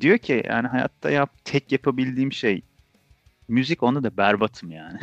Diyor 0.00 0.18
ki 0.18 0.42
yani 0.48 0.68
hayatta 0.68 1.10
yap, 1.10 1.32
tek 1.44 1.72
yapabildiğim 1.72 2.32
şey 2.32 2.62
müzik 3.50 3.82
onda 3.82 4.02
da 4.02 4.16
berbatım 4.16 4.70
yani. 4.70 4.98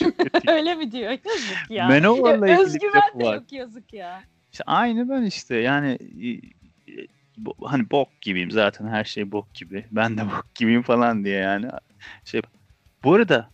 Öyle 0.48 0.74
mi 0.74 0.92
diyor? 0.92 1.10
Yazık 1.10 1.70
ya. 1.70 1.88
Manowar'la 1.88 2.48
ilgili 2.48 2.62
Özgüven 2.62 3.20
de 3.20 3.24
var. 3.24 3.34
yok 3.34 3.52
yazık 3.52 3.92
ya. 3.92 4.22
İşte 4.52 4.64
aynı 4.66 5.08
ben 5.08 5.22
işte 5.22 5.56
yani 5.56 5.98
hani 7.62 7.90
bok 7.90 8.08
gibiyim 8.20 8.50
zaten 8.50 8.88
her 8.88 9.04
şey 9.04 9.32
bok 9.32 9.54
gibi. 9.54 9.86
Ben 9.90 10.16
de 10.18 10.26
bok 10.26 10.46
gibiyim 10.54 10.82
falan 10.82 11.24
diye 11.24 11.38
yani. 11.38 11.66
Şey 12.24 12.42
bu 13.04 13.14
arada 13.14 13.50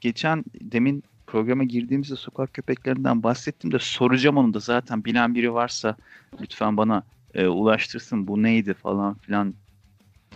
geçen 0.00 0.44
demin 0.60 1.04
programa 1.26 1.64
girdiğimizde 1.64 2.16
sokak 2.16 2.54
köpeklerinden 2.54 3.22
bahsettim 3.22 3.72
de 3.72 3.78
soracağım 3.78 4.36
onu 4.36 4.54
da 4.54 4.58
zaten 4.58 5.04
bilen 5.04 5.34
biri 5.34 5.54
varsa 5.54 5.96
lütfen 6.40 6.76
bana 6.76 7.02
e, 7.34 7.46
ulaştırsın 7.46 8.26
bu 8.26 8.42
neydi 8.42 8.74
falan 8.74 9.14
filan 9.14 9.54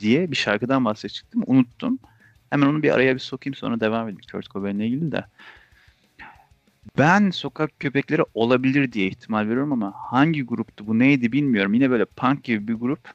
diye 0.01 0.31
bir 0.31 0.37
şarkıdan 0.37 0.85
bahsedecektim. 0.85 1.43
Unuttum. 1.47 1.99
Hemen 2.53 2.67
onu 2.67 2.83
bir 2.83 2.91
araya 2.91 3.15
bir 3.15 3.21
sokayım 3.21 3.55
sonra 3.55 3.81
devam 3.81 4.09
edeyim 4.09 4.21
Kurt 4.33 4.51
Cobain'le 4.51 4.81
ilgili 4.81 5.13
de. 5.13 5.25
Ben 6.99 7.31
sokak 7.31 7.81
köpekleri 7.81 8.23
olabilir 8.35 8.93
diye 8.93 9.07
ihtimal 9.07 9.49
veriyorum 9.49 9.73
ama 9.73 9.93
hangi 9.97 10.43
gruptu 10.43 10.87
bu 10.87 10.99
neydi 10.99 11.33
bilmiyorum. 11.33 11.75
Yine 11.75 11.91
böyle 11.91 12.05
punk 12.05 12.45
gibi 12.45 12.69
bir 12.69 12.75
grup. 12.75 13.11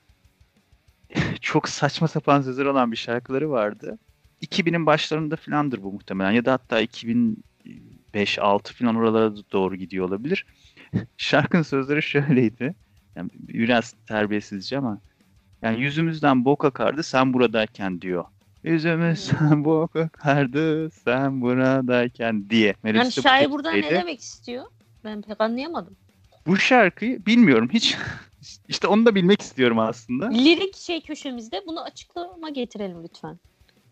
Çok 1.42 1.70
saçma 1.70 2.08
sapan 2.08 2.42
sözler 2.42 2.66
olan 2.66 2.92
bir 2.92 2.98
şarkıları 2.98 3.50
vardı. 3.50 4.00
2000'in 4.42 4.86
başlarında 4.86 5.36
filandır 5.36 5.84
bu 5.84 5.92
muhtemelen 5.94 6.32
ya 6.32 6.46
da 6.46 6.54
hatta 6.54 6.82
2005-6 6.82 8.74
falan 8.74 8.96
oralara 8.96 9.34
doğru 9.52 9.76
gidiyor 9.76 10.08
olabilir. 10.08 10.46
Şarkının 11.18 11.64
sözleri 11.64 12.02
şöyleydi. 12.02 12.76
Yani 13.16 13.30
biraz 13.34 13.94
terbiyesizce 14.08 14.78
ama 14.78 15.02
yani 15.62 15.82
yüzümüzden 15.82 16.46
bok 16.46 16.66
akardı 16.66 17.04
sen 17.04 17.34
buradayken 17.34 18.02
diyor. 18.02 18.26
Yüzümüzden 18.68 19.66
bok 19.66 19.96
akardı 19.96 20.90
sen 20.92 21.42
buradayken 21.42 22.50
diye. 22.50 22.66
Yani 22.66 22.76
Melodisi 22.84 23.20
bu 23.20 23.24
şair 23.24 23.52
burada 23.52 23.72
ne 23.72 23.90
demek 23.90 24.20
istiyor? 24.20 24.66
Ben 25.04 25.22
pek 25.22 25.42
anlayamadım. 25.42 25.98
Bu 26.48 26.58
şarkıyı 26.58 27.26
bilmiyorum 27.26 27.70
hiç. 27.74 27.98
işte 28.68 28.88
onu 28.88 29.06
da 29.06 29.16
bilmek 29.16 29.42
istiyorum 29.42 29.80
aslında. 29.80 30.30
Lirik 30.30 30.76
şey 30.76 31.02
köşemizde 31.02 31.62
bunu 31.68 31.82
açıklama 31.82 32.50
getirelim 32.50 33.04
lütfen. 33.04 33.40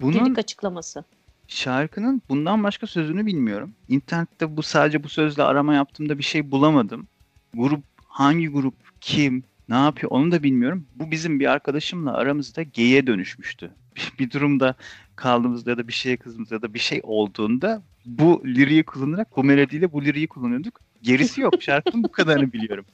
Bunun 0.02 0.26
Lirik 0.26 0.38
açıklaması. 0.38 1.04
şarkının 1.48 2.22
bundan 2.30 2.64
başka 2.64 2.88
sözünü 2.88 3.26
bilmiyorum. 3.26 3.76
İnternette 3.88 4.58
bu 4.58 4.64
sadece 4.64 5.04
bu 5.04 5.10
sözle 5.10 5.44
arama 5.44 5.74
yaptığımda 5.74 6.18
bir 6.18 6.24
şey 6.24 6.52
bulamadım. 6.52 7.08
Grup 7.54 7.84
hangi 8.06 8.48
grup 8.48 8.76
kim 9.02 9.44
ne 9.70 9.76
yapıyor 9.76 10.12
onu 10.12 10.32
da 10.32 10.44
bilmiyorum. 10.44 10.88
Bu 10.96 11.12
bizim 11.12 11.40
bir 11.40 11.46
arkadaşımla 11.46 12.14
aramızda 12.14 12.64
geyiğe 12.64 13.08
dönüşmüştü. 13.08 13.72
bir 14.20 14.32
durumda 14.32 14.76
kaldığımızda 15.16 15.70
ya 15.70 15.78
da 15.78 15.88
bir 15.88 15.94
şeye 15.94 16.18
kızdığımızda 16.18 16.56
ya 16.56 16.62
da 16.62 16.74
bir 16.74 16.80
şey 16.80 17.02
olduğunda 17.04 17.82
bu 18.06 18.44
liriyi 18.46 18.84
kullanarak 18.84 19.38
bu 19.38 19.44
melodiyle 19.44 19.92
bu 19.92 20.06
liriyi 20.06 20.28
kullanıyorduk. 20.28 20.80
Gerisi 21.02 21.42
yok. 21.42 21.64
Şarkının 21.64 22.04
bu 22.04 22.12
kadarını 22.12 22.54
biliyorum. 22.54 22.86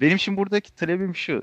Benim 0.00 0.18
şimdi 0.18 0.38
buradaki 0.38 0.74
talebim 0.74 1.16
şu. 1.16 1.42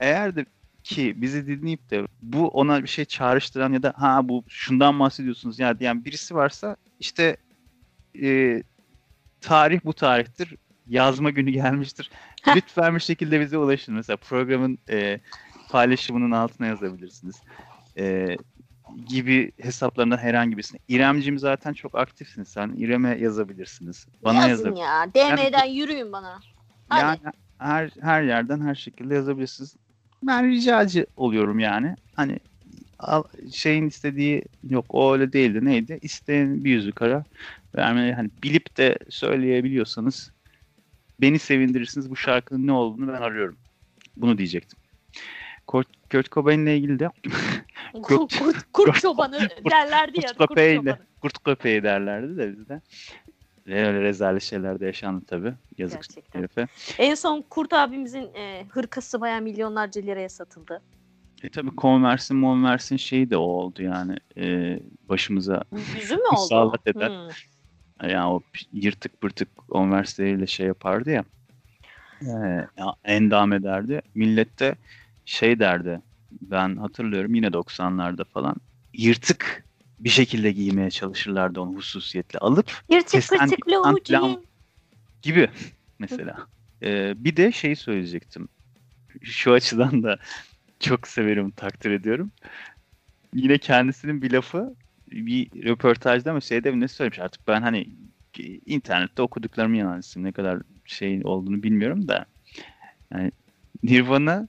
Eğer 0.00 0.36
de 0.36 0.46
ki 0.84 1.14
bizi 1.16 1.46
dinleyip 1.46 1.90
de 1.90 2.06
bu 2.22 2.48
ona 2.48 2.82
bir 2.82 2.88
şey 2.88 3.04
çağrıştıran 3.04 3.72
ya 3.72 3.82
da 3.82 3.94
ha 3.96 4.28
bu 4.28 4.44
şundan 4.48 5.00
bahsediyorsunuz 5.00 5.58
ya 5.58 5.78
diyen 5.78 6.04
birisi 6.04 6.34
varsa 6.34 6.76
işte 7.00 7.36
e, 8.22 8.62
tarih 9.40 9.80
bu 9.84 9.92
tarihtir. 9.92 10.54
Yazma 10.88 11.30
günü 11.30 11.50
gelmiştir. 11.50 12.10
Lütfen 12.56 12.94
bir 12.94 13.00
şekilde 13.00 13.40
bize 13.40 13.58
ulaşın. 13.58 13.94
Mesela 13.94 14.16
programın 14.16 14.78
e, 14.90 15.20
paylaşımının 15.70 16.30
altına 16.30 16.66
yazabilirsiniz. 16.66 17.42
E, 17.98 18.36
gibi 19.08 19.52
hesaplarından 19.60 20.18
herhangi 20.18 20.56
birisine. 20.56 20.80
İremcim 20.88 21.38
zaten 21.38 21.72
çok 21.72 21.94
aktifsin 21.94 22.42
sen. 22.42 22.74
İrem'e 22.76 23.18
yazabilirsiniz. 23.18 24.06
Bana 24.24 24.48
Yazın 24.48 24.74
yazabilirsiniz. 24.76 25.36
ya. 25.36 25.36
DM'den 25.36 25.64
yürüyün 25.64 26.12
bana. 26.12 26.40
Hadi. 26.88 27.00
Yani 27.00 27.18
her 27.58 27.90
her 28.00 28.22
yerden 28.22 28.60
her 28.60 28.74
şekilde 28.74 29.14
yazabilirsiniz. 29.14 29.76
Ben 30.22 30.50
ricacı 30.50 31.06
oluyorum 31.16 31.58
yani. 31.58 31.96
Hani 32.14 32.38
şeyin 33.52 33.86
istediği 33.86 34.42
yok 34.70 34.86
o 34.88 35.12
öyle 35.12 35.32
değildi 35.32 35.64
neydi? 35.64 35.98
İsteyen 36.02 36.64
bir 36.64 36.70
yüzü 36.70 36.92
kara 36.92 37.24
vermeli. 37.76 38.14
Hani 38.14 38.30
bilip 38.42 38.76
de 38.76 38.98
söyleyebiliyorsanız 39.08 40.32
beni 41.20 41.38
sevindirirsiniz. 41.38 42.10
Bu 42.10 42.16
şarkının 42.16 42.66
ne 42.66 42.72
olduğunu 42.72 43.08
ben 43.08 43.22
arıyorum. 43.22 43.56
Bunu 44.16 44.38
diyecektim. 44.38 44.78
Kurt, 45.66 45.88
Kurt 46.14 46.30
Cobain'le 46.32 46.66
ilgili 46.66 46.98
de 46.98 47.10
Kurt, 48.02 48.38
kurt, 48.38 48.56
kurt 48.72 49.00
çobanı 49.00 49.48
derlerdi 49.70 50.20
ya. 50.20 50.28
kurt 50.28 50.36
Kurt 50.38 50.48
köpeğiyle 50.48 50.90
çobanı. 50.90 51.06
kurt 51.20 51.44
köpeği 51.44 51.82
derlerdi 51.82 52.36
de 52.36 52.56
bizde. 52.56 52.80
Ve 53.66 53.86
öyle 53.86 54.00
rezalet 54.00 54.42
şeyler 54.42 54.80
de 54.80 54.86
yaşandı 54.86 55.24
tabii. 55.26 55.54
Yazık 55.78 56.00
Gerçekten. 56.00 56.38
herife. 56.38 56.66
En 56.98 57.14
son 57.14 57.42
Kurt 57.42 57.72
abimizin 57.72 58.34
e, 58.34 58.66
hırkası 58.68 59.20
bayağı 59.20 59.42
milyonlarca 59.42 60.02
liraya 60.02 60.28
satıldı. 60.28 60.82
E 61.42 61.48
tabii 61.48 61.70
Converse'in 61.78 62.40
Monverse'in 62.40 62.98
şeyi 62.98 63.30
de 63.30 63.36
o 63.36 63.42
oldu 63.42 63.82
yani 63.82 64.16
e, 64.36 64.78
başımıza 65.08 65.64
Yüzü 65.96 66.16
mü 66.16 66.22
oldu? 66.50 66.76
Eder. 66.86 67.08
Hmm. 67.08 68.10
yani 68.10 68.26
o 68.26 68.40
yırtık 68.72 69.20
pırtık 69.20 69.48
Converse'leriyle 69.68 70.46
şey 70.46 70.66
yapardı 70.66 71.10
ya, 71.10 71.24
e, 72.22 72.30
ya 72.78 72.94
endam 73.04 73.52
ederdi. 73.52 74.02
Millet 74.14 74.60
de 74.60 74.74
şey 75.24 75.58
derdi 75.58 76.00
ben 76.42 76.76
hatırlıyorum 76.76 77.34
yine 77.34 77.46
90'larda 77.46 78.24
falan 78.24 78.56
yırtık 78.92 79.64
bir 80.00 80.08
şekilde 80.08 80.52
giymeye 80.52 80.90
çalışırlardı 80.90 81.60
onu 81.60 81.76
hususiyetle 81.76 82.38
alıp 82.38 82.72
Yırtık 82.90 83.10
Kesen 83.10 83.38
pırtık 83.38 83.58
insan 83.66 83.78
loğu 83.82 83.98
falan- 84.08 84.26
giyin. 84.26 84.46
gibi 85.22 85.50
mesela. 85.98 86.36
E, 86.82 87.14
bir 87.24 87.36
de 87.36 87.52
şey 87.52 87.76
söyleyecektim. 87.76 88.48
Şu 89.22 89.52
açıdan 89.52 90.02
da 90.02 90.18
çok 90.80 91.08
severim, 91.08 91.50
takdir 91.50 91.90
ediyorum. 91.90 92.32
Yine 93.34 93.58
kendisinin 93.58 94.22
bir 94.22 94.30
lafı 94.30 94.76
bir 95.10 95.64
röportajda 95.64 96.32
mı 96.32 96.42
şeyde 96.42 96.70
mi 96.70 96.80
ne 96.80 96.88
söylemiş 96.88 97.18
artık 97.18 97.48
ben 97.48 97.62
hani 97.62 97.88
internette 98.66 99.22
okuduklarımı 99.22 99.76
yalancısıyım 99.76 100.28
ne 100.28 100.32
kadar 100.32 100.62
şey 100.84 101.20
olduğunu 101.24 101.62
bilmiyorum 101.62 102.08
da 102.08 102.26
yani 103.12 103.32
Nirvana 103.82 104.48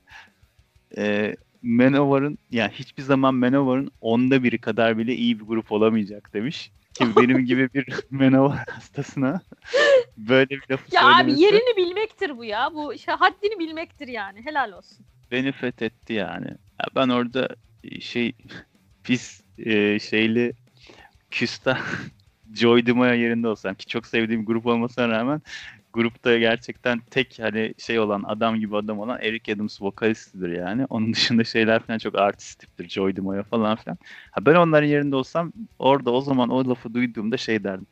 e, 0.98 1.36
Manowar'ın 1.64 2.38
yani 2.52 2.72
hiçbir 2.72 3.04
zaman 3.04 3.36
Manowar'ın 3.36 3.92
onda 4.02 4.44
biri 4.44 4.58
kadar 4.58 4.98
bile 4.98 5.16
iyi 5.16 5.40
bir 5.40 5.46
grup 5.46 5.72
olamayacak 5.72 6.34
demiş. 6.34 6.72
Ki 6.94 7.06
benim 7.18 7.46
gibi 7.46 7.70
bir 7.74 7.86
Manowar 8.12 8.66
hastasına 8.70 9.42
böyle 10.18 10.50
bir 10.50 10.64
lafı 10.72 10.96
Ya 10.96 11.02
abi 11.02 11.16
söylemesi 11.18 11.42
yerini 11.42 11.78
bilmektir 11.78 12.38
bu 12.38 12.46
ya. 12.46 12.72
Bu 12.74 12.98
şey, 12.98 13.14
haddini 13.14 13.60
bilmektir 13.60 14.08
yani. 14.08 14.46
Helal 14.46 14.72
olsun. 14.72 15.06
beni 15.32 15.52
fethetti 15.52 16.14
yani. 16.14 16.48
Ya 16.48 16.86
ben 16.96 17.10
orada 17.10 17.50
şey 18.00 18.34
pis 19.04 19.42
e, 19.58 20.00
şeyli 20.00 20.54
küstah 21.32 21.82
Joy 22.54 22.86
Dima'ya 22.86 23.14
yerinde 23.14 23.48
olsam 23.48 23.76
ki 23.76 23.86
çok 23.86 24.08
sevdiğim 24.08 24.46
grup 24.46 24.66
olmasına 24.66 25.10
rağmen 25.10 25.42
grupta 25.96 26.38
gerçekten 26.38 27.00
tek 27.00 27.40
hani 27.40 27.74
şey 27.78 28.00
olan 28.00 28.24
adam 28.28 28.56
gibi 28.56 28.78
adam 28.78 29.00
olan 29.00 29.20
Eric 29.22 29.54
Adams 29.54 29.82
vokalistidir 29.82 30.50
yani. 30.50 30.86
Onun 30.90 31.14
dışında 31.14 31.44
şeyler 31.44 31.80
falan 31.84 31.98
çok 31.98 32.16
artist 32.16 32.60
tiptir. 32.60 32.90
Joy 32.90 33.16
Dima'ya 33.16 33.44
falan 33.44 33.76
filan. 33.76 33.98
Ha 34.32 34.46
ben 34.46 34.56
onların 34.56 34.88
yerinde 34.88 35.16
olsam 35.16 35.54
orada 35.80 36.12
o 36.12 36.22
zaman 36.22 36.50
o 36.50 36.70
lafı 36.70 36.94
duyduğumda 36.94 37.38
şey 37.38 37.64
derdim. 37.64 37.88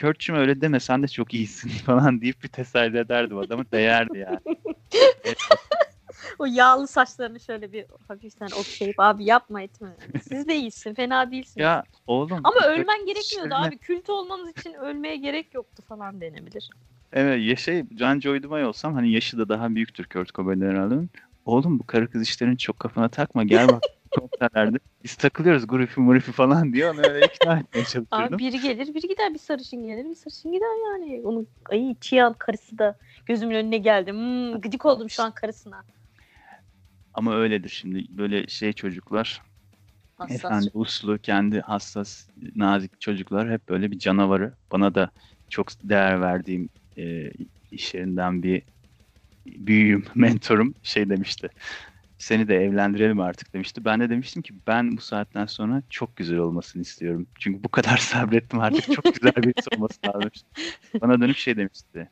Kurt'cum 0.00 0.36
öyle 0.36 0.60
deme 0.60 0.80
sen 0.80 1.02
de 1.02 1.08
çok 1.08 1.34
iyisin 1.34 1.68
falan 1.86 2.20
deyip 2.20 2.42
bir 2.42 2.48
teselli 2.48 2.98
ederdim 2.98 3.38
adamı. 3.38 3.64
Değerdi 3.72 4.18
yani. 4.18 4.40
Evet, 5.24 5.38
O 6.38 6.46
yağlı 6.46 6.88
saçlarını 6.88 7.40
şöyle 7.40 7.72
bir 7.72 7.86
hafiften 8.08 8.48
okşayıp 8.58 8.94
abi 9.00 9.24
yapma 9.24 9.62
etme. 9.62 9.96
Siz 10.28 10.48
de 10.48 10.56
iyisin 10.56 10.94
fena 10.94 11.30
değilsin. 11.30 11.60
ya 11.60 11.84
oğlum. 12.06 12.40
Ama 12.44 12.66
ölmen 12.66 13.06
gerekmiyordu 13.06 13.54
işlerine- 13.54 13.66
abi. 13.68 13.78
Kült 13.78 14.10
olmanız 14.10 14.50
için 14.58 14.72
ölmeye 14.74 15.16
gerek 15.16 15.54
yoktu 15.54 15.82
falan 15.88 16.20
denebilir. 16.20 16.70
Evet 17.12 17.46
ya 17.48 17.56
şey 17.56 17.84
John 17.98 18.20
Joy 18.20 18.42
Dimay 18.42 18.64
olsam 18.64 18.94
hani 18.94 19.12
yaşı 19.12 19.38
da 19.38 19.48
daha 19.48 19.74
büyüktür 19.74 20.04
Kurt 20.04 20.34
Cobain'den 20.34 20.70
herhalde. 20.70 20.94
Oğlum 21.44 21.78
bu 21.78 21.86
karı 21.86 22.10
kız 22.10 22.22
işlerini 22.22 22.58
çok 22.58 22.78
kafana 22.80 23.08
takma 23.08 23.44
gel 23.44 23.68
bak 23.68 23.82
konserlerde. 24.18 24.78
Biz 25.04 25.16
takılıyoruz 25.16 25.66
grufi 25.66 26.00
murifi 26.00 26.32
falan 26.32 26.72
diyor. 26.72 26.94
Onu 26.94 27.00
öyle 27.06 27.26
ikna 27.26 27.58
etmeye 27.58 27.80
Abi 27.82 27.88
çalışıyordum. 27.88 28.38
biri 28.38 28.60
gelir 28.60 28.94
biri 28.94 29.08
gider 29.08 29.34
bir 29.34 29.38
sarışın 29.38 29.86
gelir 29.86 30.04
bir 30.10 30.14
sarışın 30.14 30.52
gider 30.52 30.92
yani. 30.92 31.22
Onun 31.24 31.48
ay 31.70 31.94
Tiyan 32.00 32.32
karısı 32.32 32.78
da 32.78 32.98
gözümün 33.26 33.54
önüne 33.54 33.78
geldi. 33.78 34.12
Hmm, 34.12 34.60
gıcık 34.60 34.86
oldum 34.86 35.10
şu 35.10 35.22
an 35.22 35.32
karısına. 35.32 35.84
Ama 37.14 37.34
öyledir 37.36 37.68
şimdi 37.68 38.04
böyle 38.10 38.46
şey 38.46 38.72
çocuklar 38.72 39.42
Hassas. 40.18 40.36
efendi 40.36 40.70
uslu 40.74 41.18
kendi 41.18 41.60
hassas 41.60 42.28
nazik 42.54 43.00
çocuklar 43.00 43.50
hep 43.50 43.68
böyle 43.68 43.90
bir 43.90 43.98
canavarı. 43.98 44.54
Bana 44.72 44.94
da 44.94 45.10
çok 45.48 45.68
değer 45.84 46.20
verdiğim 46.20 46.68
e, 46.98 47.30
iş 47.70 47.94
yerinden 47.94 48.42
bir 48.42 48.62
büyüğüm, 49.46 50.04
mentorum 50.14 50.74
şey 50.82 51.10
demişti. 51.10 51.48
Seni 52.18 52.48
de 52.48 52.56
evlendirelim 52.56 53.20
artık 53.20 53.54
demişti. 53.54 53.84
Ben 53.84 54.00
de 54.00 54.10
demiştim 54.10 54.42
ki 54.42 54.54
ben 54.66 54.96
bu 54.96 55.00
saatten 55.00 55.46
sonra 55.46 55.82
çok 55.90 56.16
güzel 56.16 56.38
olmasını 56.38 56.82
istiyorum. 56.82 57.26
Çünkü 57.40 57.64
bu 57.64 57.68
kadar 57.68 57.96
sabrettim 57.98 58.60
artık 58.60 58.92
çok 58.92 59.04
güzel 59.14 59.34
birisi 59.36 59.68
olması 59.76 59.98
lazım. 60.06 60.30
Bana 61.02 61.20
dönüp 61.20 61.36
şey 61.36 61.56
demişti. 61.56 62.10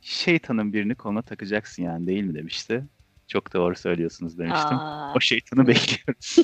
Şeytanın 0.00 0.72
birini 0.72 0.94
koluna 0.94 1.22
takacaksın 1.22 1.82
yani 1.82 2.06
değil 2.06 2.24
mi 2.24 2.34
demişti. 2.34 2.84
Çok 3.28 3.54
doğru 3.54 3.74
söylüyorsunuz 3.76 4.38
demiştim. 4.38 4.76
Aa, 4.78 5.12
O 5.16 5.20
şeytanı 5.20 5.66
bekliyoruz. 5.66 6.36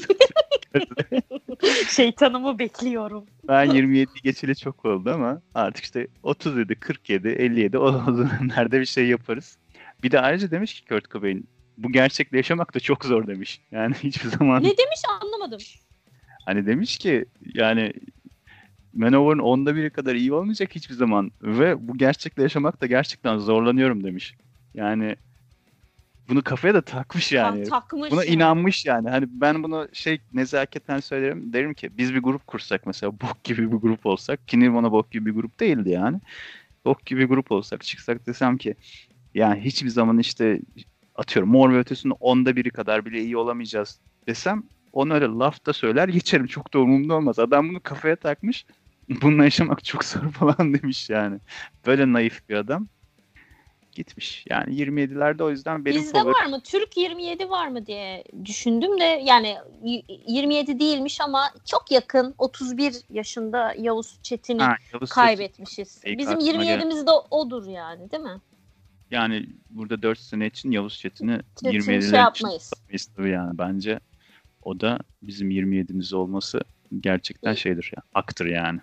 şeytanımı 1.88 2.58
bekliyorum. 2.58 3.24
ben 3.48 3.64
27 3.64 4.10
geçeli 4.22 4.56
çok 4.56 4.84
oldu 4.84 5.10
ama 5.10 5.42
artık 5.54 5.84
işte 5.84 6.06
37, 6.22 6.74
47, 6.74 7.28
57 7.28 7.78
o 7.78 8.16
dönemlerde 8.18 8.80
bir 8.80 8.86
şey 8.86 9.06
yaparız. 9.06 9.58
Bir 10.02 10.10
de 10.10 10.20
ayrıca 10.20 10.50
demiş 10.50 10.74
ki 10.80 10.88
Kurt 10.88 11.10
Cobain 11.10 11.48
bu 11.78 11.92
gerçekle 11.92 12.36
yaşamak 12.36 12.74
da 12.74 12.80
çok 12.80 13.04
zor 13.04 13.26
demiş. 13.26 13.60
Yani 13.70 13.94
hiçbir 13.94 14.28
zaman 14.28 14.62
Ne 14.62 14.68
demiş 14.68 15.00
anlamadım. 15.22 15.58
hani 16.46 16.66
demiş 16.66 16.98
ki 16.98 17.24
yani 17.54 17.92
Manowar'ın 18.94 19.38
onda 19.38 19.76
biri 19.76 19.90
kadar 19.90 20.14
iyi 20.14 20.32
olmayacak 20.32 20.74
hiçbir 20.74 20.94
zaman 20.94 21.30
ve 21.42 21.88
bu 21.88 21.98
gerçekle 21.98 22.42
yaşamak 22.42 22.80
da 22.80 22.86
gerçekten 22.86 23.38
zorlanıyorum 23.38 24.04
demiş. 24.04 24.34
Yani 24.74 25.16
bunu 26.28 26.42
kafaya 26.42 26.74
da 26.74 26.80
takmış 26.80 27.32
yani. 27.32 27.64
Ta- 27.64 27.70
takmış. 27.80 28.10
Buna 28.10 28.24
yani. 28.24 28.34
inanmış 28.34 28.86
yani. 28.86 29.10
Hani 29.10 29.26
ben 29.30 29.62
bunu 29.62 29.88
şey 29.92 30.20
nezaketen 30.32 31.00
söylerim. 31.00 31.52
Derim 31.52 31.74
ki 31.74 31.98
biz 31.98 32.14
bir 32.14 32.22
grup 32.22 32.46
kursak 32.46 32.86
mesela 32.86 33.12
bok 33.12 33.44
gibi 33.44 33.72
bir 33.72 33.76
grup 33.76 34.06
olsak. 34.06 34.48
Ki 34.48 34.60
Nirvana 34.60 34.92
bok 34.92 35.10
gibi 35.10 35.26
bir 35.26 35.34
grup 35.34 35.60
değildi 35.60 35.90
yani. 35.90 36.20
Bok 36.84 37.06
gibi 37.06 37.20
bir 37.20 37.28
grup 37.28 37.52
olsak 37.52 37.84
çıksak 37.84 38.26
desem 38.26 38.58
ki 38.58 38.74
yani 39.34 39.60
hiçbir 39.60 39.88
zaman 39.88 40.18
işte 40.18 40.60
atıyorum 41.14 41.50
Mor 41.50 41.72
ve 41.72 41.78
Ötesi'nin 41.78 42.14
onda 42.20 42.56
biri 42.56 42.70
kadar 42.70 43.04
bile 43.04 43.22
iyi 43.22 43.36
olamayacağız 43.36 44.00
desem 44.26 44.62
onu 44.92 45.14
öyle 45.14 45.26
lafta 45.26 45.72
söyler 45.72 46.08
geçerim. 46.08 46.46
Çok 46.46 46.74
da 46.74 46.78
umurumda 46.78 47.14
olmaz. 47.14 47.38
Adam 47.38 47.68
bunu 47.68 47.80
kafaya 47.80 48.16
takmış. 48.16 48.66
Bununla 49.22 49.44
yaşamak 49.44 49.84
çok 49.84 50.04
zor 50.04 50.30
falan 50.32 50.74
demiş 50.74 51.10
yani. 51.10 51.38
Böyle 51.86 52.12
naif 52.12 52.48
bir 52.48 52.54
adam. 52.54 52.88
Gitmiş. 53.94 54.44
Yani 54.50 54.74
27'lerde 54.80 55.42
o 55.42 55.50
yüzden 55.50 55.84
benim 55.84 56.00
Bizde 56.02 56.12
favorim. 56.18 56.34
var 56.34 56.46
mı? 56.46 56.60
Türk 56.60 56.96
27 56.96 57.50
var 57.50 57.68
mı 57.68 57.86
diye 57.86 58.24
düşündüm 58.44 59.00
de 59.00 59.04
yani 59.04 59.56
y- 59.84 60.02
27 60.26 60.80
değilmiş 60.80 61.20
ama 61.20 61.50
çok 61.64 61.90
yakın 61.90 62.34
31 62.38 62.96
yaşında 63.10 63.74
Yavuz 63.78 64.18
Çetin'i 64.22 64.62
Ha, 64.62 64.76
Yavuz 64.92 65.08
Çetin. 65.08 65.14
kaybetmişiz. 65.14 66.02
İlk 66.04 66.18
Bizim 66.18 66.34
aklıma 66.34 66.64
gelen- 66.64 66.80
27'miz 66.80 67.06
de 67.06 67.10
odur 67.30 67.66
yani 67.68 68.10
değil 68.10 68.22
mi? 68.22 68.40
Yani 69.10 69.46
burada 69.70 70.02
4 70.02 70.18
sene 70.18 70.46
için 70.46 70.70
Yavuz 70.70 70.98
Çetin'i 70.98 71.40
Çetin 71.62 71.78
27'ler 71.78 71.84
şey 71.84 71.98
için 71.98 72.16
yapmayız. 72.16 72.72
tabii 73.16 73.30
yani 73.30 73.58
bence. 73.58 74.00
O 74.62 74.80
da 74.80 74.98
bizim 75.22 75.50
27'miz 75.50 76.14
olması 76.14 76.60
gerçekten 77.00 77.52
İyi. 77.54 77.56
şeydir 77.56 77.92
ya. 77.96 78.02
Aktır 78.14 78.46
yani. 78.46 78.80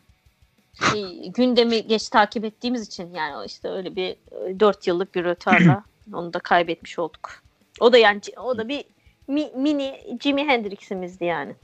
Şey, 0.73 1.31
gündemi 1.31 1.87
geç 1.87 2.09
takip 2.09 2.45
ettiğimiz 2.45 2.87
için 2.87 3.13
yani 3.13 3.45
işte 3.45 3.69
öyle 3.69 3.95
bir 3.95 4.15
4 4.59 4.87
yıllık 4.87 5.15
bir 5.15 5.23
rötarla 5.23 5.83
onu 6.13 6.33
da 6.33 6.39
kaybetmiş 6.39 6.99
olduk. 6.99 7.43
O 7.79 7.93
da 7.93 7.97
yani 7.97 8.21
o 8.37 8.57
da 8.57 8.69
bir 8.69 8.83
mi- 9.27 9.51
mini 9.57 10.17
Jimi 10.21 10.47
Hendrix'imizdi 10.47 11.25
yani. 11.25 11.55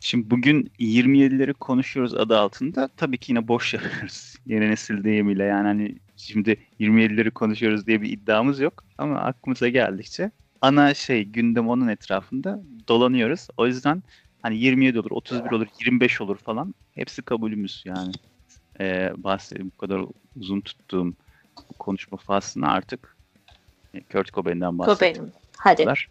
Şimdi 0.00 0.30
bugün 0.30 0.70
27'leri 0.80 1.52
konuşuyoruz 1.52 2.14
adı 2.14 2.38
altında. 2.38 2.88
Tabii 2.96 3.18
ki 3.18 3.32
yine 3.32 3.48
boş 3.48 3.74
yapıyoruz. 3.74 4.34
Yeni 4.46 4.70
nesil 4.70 5.04
deyimiyle 5.04 5.44
yani 5.44 5.66
hani 5.66 5.96
şimdi 6.16 6.56
27'leri 6.80 7.30
konuşuyoruz 7.30 7.86
diye 7.86 8.02
bir 8.02 8.10
iddiamız 8.10 8.60
yok. 8.60 8.84
Ama 8.98 9.18
aklımıza 9.18 9.68
geldikçe 9.68 10.30
ana 10.60 10.94
şey 10.94 11.24
gündem 11.24 11.68
onun 11.68 11.88
etrafında 11.88 12.62
dolanıyoruz. 12.88 13.48
O 13.56 13.66
yüzden 13.66 14.02
hani 14.42 14.58
27 14.58 15.00
olur, 15.00 15.10
31 15.10 15.50
olur, 15.50 15.66
25 15.80 16.20
olur 16.20 16.36
falan. 16.36 16.74
Hepsi 16.94 17.22
kabulümüz 17.22 17.82
yani. 17.86 18.12
Ee, 18.80 19.12
bahsedeyim 19.16 19.72
bu 19.74 19.80
kadar 19.80 20.04
uzun 20.36 20.60
tuttuğum 20.60 21.14
konuşma 21.78 22.18
faslını 22.18 22.68
artık 22.68 23.16
e, 23.94 24.00
Kurt 24.00 24.32
Cobain'den 24.32 24.78
bahsedeyim. 24.78 25.14
Cobain'im. 25.14 25.32
Hadi. 25.56 25.84
kadar. 25.84 26.08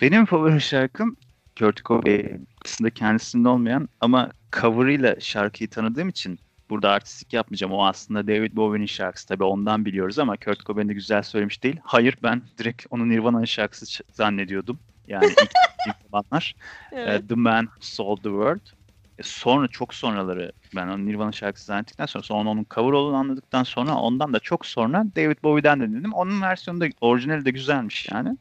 Benim 0.00 0.24
favori 0.24 0.60
şarkım 0.60 1.16
Kurt 1.58 1.84
Cobain 1.84 2.48
aslında 2.64 2.90
kendisinde 2.90 3.48
olmayan 3.48 3.88
ama 4.00 4.30
cover'ıyla 4.60 5.20
şarkıyı 5.20 5.70
tanıdığım 5.70 6.08
için 6.08 6.38
burada 6.70 6.90
artistik 6.90 7.32
yapmayacağım. 7.32 7.72
O 7.72 7.86
aslında 7.86 8.26
David 8.26 8.56
Bowie'nin 8.56 8.86
şarkısı. 8.86 9.28
Tabii 9.28 9.44
ondan 9.44 9.84
biliyoruz 9.84 10.18
ama 10.18 10.36
Kurt 10.36 10.66
Cobain 10.66 10.88
de 10.88 10.92
güzel 10.92 11.22
söylemiş 11.22 11.62
değil. 11.62 11.76
Hayır 11.82 12.16
ben 12.22 12.42
direkt 12.58 12.86
onu 12.90 13.08
Nirvana'nın 13.08 13.44
şarkısı 13.44 14.04
zannediyordum. 14.12 14.78
Yani 15.06 15.32
ilk 15.86 15.96
zamanlar. 16.10 16.54
Evet. 16.92 17.22
Ee, 17.24 17.26
The 17.26 17.34
Man 17.34 17.64
Who 17.64 17.78
Sold 17.80 18.16
the 18.16 18.22
World. 18.22 18.60
E, 19.18 19.22
Sonra 19.22 19.68
çok 19.68 19.94
sonraları 19.94 20.52
ben 20.76 20.88
onu 20.88 21.06
Nirvana 21.06 21.32
şarkısı 21.32 21.66
zannettikten 21.66 22.06
sonra 22.06 22.24
sonra 22.24 22.50
onun 22.50 22.66
cover 22.74 22.92
olduğunu 22.92 23.16
anladıktan 23.16 23.62
sonra 23.62 23.94
ondan 23.94 24.32
da 24.32 24.38
çok 24.38 24.66
sonra 24.66 25.04
David 25.16 25.36
Bowie'den 25.42 25.80
de 25.80 25.88
dinledim. 25.88 26.12
Onun 26.12 26.42
versiyonu 26.42 26.80
da 26.80 26.86
orijinali 27.00 27.44
de 27.44 27.50
güzelmiş 27.50 28.08
yani. 28.12 28.36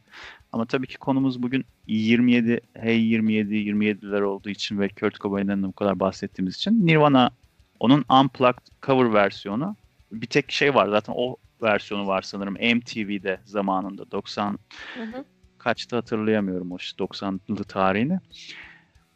Ama 0.51 0.65
tabii 0.65 0.87
ki 0.87 0.97
konumuz 0.97 1.43
bugün 1.43 1.65
27, 1.87 2.61
Hey 2.73 3.01
27, 3.01 3.55
27'ler 3.55 4.21
olduğu 4.21 4.49
için 4.49 4.79
ve 4.79 4.89
Kurt 4.89 5.19
Cobain'den 5.19 5.63
de 5.63 5.67
bu 5.67 5.73
kadar 5.73 5.99
bahsettiğimiz 5.99 6.55
için 6.55 6.87
Nirvana 6.87 7.31
onun 7.79 8.05
Unplugged 8.09 8.67
cover 8.85 9.13
versiyonu 9.13 9.75
bir 10.11 10.27
tek 10.27 10.51
şey 10.51 10.75
var 10.75 10.87
zaten 10.87 11.13
o 11.17 11.35
versiyonu 11.61 12.07
var 12.07 12.21
sanırım 12.21 12.53
MTV'de 12.53 13.39
zamanında 13.45 14.11
90 14.11 14.59
Hı 14.97 15.03
hı. 15.03 15.25
Kaçta 15.65 15.97
hatırlayamıyorum 15.97 16.71
o 16.71 16.77
işte 16.77 17.03
90'lı 17.03 17.63
tarihini. 17.63 18.19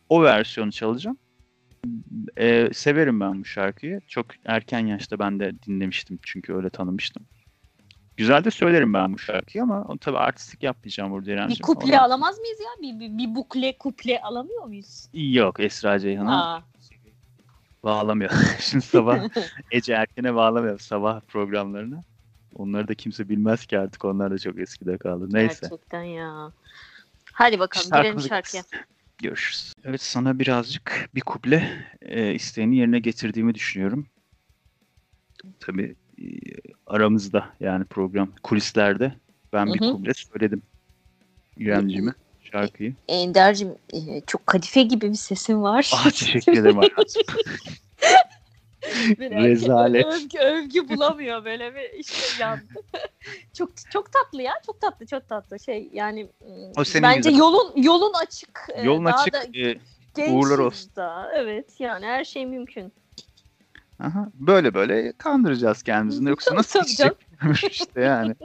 O 0.09 0.23
versiyonu 0.23 0.71
çalacağım. 0.71 1.17
Ee, 2.37 2.69
severim 2.73 3.19
ben 3.19 3.39
bu 3.39 3.45
şarkıyı. 3.45 4.01
Çok 4.07 4.25
erken 4.45 4.85
yaşta 4.87 5.19
ben 5.19 5.39
de 5.39 5.51
dinlemiştim 5.67 6.19
çünkü 6.23 6.53
öyle 6.53 6.69
tanımıştım. 6.69 7.25
Güzel 8.17 8.43
de 8.43 8.51
söylerim 8.51 8.93
ben 8.93 9.13
bu 9.13 9.19
şarkıyı 9.19 9.63
ama 9.63 9.87
tabii 10.01 10.17
artistik 10.17 10.63
yapmayacağım 10.63 11.11
burada 11.11 11.31
İremciğim. 11.31 11.59
Bir 11.59 11.61
kuple 11.61 11.95
Ona- 11.95 12.01
alamaz 12.01 12.39
mıyız 12.39 12.59
ya? 12.59 12.81
Bir, 12.81 12.99
bir, 12.99 13.17
bir 13.17 13.35
bukle 13.35 13.77
kuple 13.77 14.21
alamıyor 14.21 14.63
muyuz? 14.63 15.05
Yok 15.13 15.59
Esra 15.59 15.99
Ceyhan'a 15.99 16.63
bağlamıyor. 17.83 18.31
Şimdi 18.59 18.85
sabah 18.85 19.19
Ece 19.71 19.93
Erken'e 19.93 20.35
bağlamıyor 20.35 20.79
sabah 20.79 21.21
programlarını. 21.21 22.03
Onları 22.59 22.87
da 22.87 22.95
kimse 22.95 23.29
bilmez 23.29 23.65
ki 23.65 23.79
artık 23.79 24.05
onlar 24.05 24.31
da 24.31 24.37
çok 24.37 24.59
eskide 24.59 24.97
kaldı. 24.97 25.27
Neyse. 25.31 25.57
Gerçekten 25.61 26.03
ya. 26.03 26.51
Hadi 27.33 27.59
bakalım 27.59 27.85
girelim 27.85 28.03
Şarkımızı 28.03 28.27
şarkıya. 28.27 28.63
Görüşürüz. 29.17 29.73
Evet 29.83 30.01
sana 30.01 30.39
birazcık 30.39 31.09
bir 31.15 31.21
kuple 31.21 31.87
e, 32.01 32.33
isteğini 32.33 32.77
yerine 32.77 32.99
getirdiğimi 32.99 33.55
düşünüyorum. 33.55 34.07
Tabii 35.59 35.95
e, 36.21 36.25
aramızda 36.87 37.49
yani 37.59 37.85
program 37.85 38.31
kulislerde 38.43 39.13
ben 39.53 39.73
bir 39.73 39.81
Hı 39.81 39.85
hı. 39.85 39.91
kuple 39.91 40.13
söyledim. 40.13 40.61
İremciğime 41.57 42.13
şarkıyı. 42.51 42.95
Ender'cim 43.07 43.75
e, 43.93 44.21
çok 44.27 44.47
kadife 44.47 44.81
gibi 44.81 45.09
bir 45.09 45.15
sesin 45.15 45.61
var. 45.61 45.91
Ah 45.93 46.11
teşekkür 46.11 46.53
ederim 46.53 46.79
Rezalet. 49.19 50.05
Övgü, 50.05 50.39
övgü 50.39 50.89
bulamıyor 50.89 51.45
böyle 51.45 51.75
bir 51.75 51.89
işte 51.99 52.43
yandı. 52.43 52.63
çok 53.53 53.69
çok 53.91 54.11
tatlı 54.13 54.41
ya. 54.41 54.53
Çok 54.65 54.81
tatlı, 54.81 55.05
çok 55.05 55.29
tatlı. 55.29 55.59
Şey 55.59 55.89
yani 55.93 56.29
O 56.77 56.83
senin 56.83 57.03
bence 57.03 57.29
güzel. 57.29 57.39
yolun 57.39 57.73
yolun 57.75 58.13
açık. 58.13 58.59
e, 58.75 58.81
Yolun 58.83 59.05
daha 59.05 59.15
açık. 59.21 59.33
da 59.33 59.39
e, 60.21 60.31
uğurlar 60.31 60.59
olsun. 60.59 60.91
da. 60.95 61.31
Evet 61.35 61.79
yani 61.79 62.05
her 62.05 62.23
şey 62.23 62.45
mümkün. 62.45 62.93
aha, 63.99 64.27
böyle 64.33 64.73
böyle 64.73 65.13
kandıracağız 65.17 65.83
kendimizi. 65.83 66.23
Yoksa 66.29 66.55
nasıl 66.55 66.79
gidecek? 66.83 67.13
işte 67.71 68.01
yani. 68.01 68.35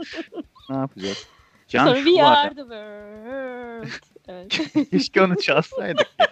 Ne 0.71 0.77
yapacağız? 0.77 1.27
Can 1.69 1.87
Sonra 1.87 1.97
we 2.05 2.23
are 2.25 2.49
the 2.55 2.61
world. 2.61 3.89
Evet. 4.29 4.61
Keşke 4.91 5.23
onu 5.23 5.37
çalsaydık 5.41 6.09
ya. 6.21 6.31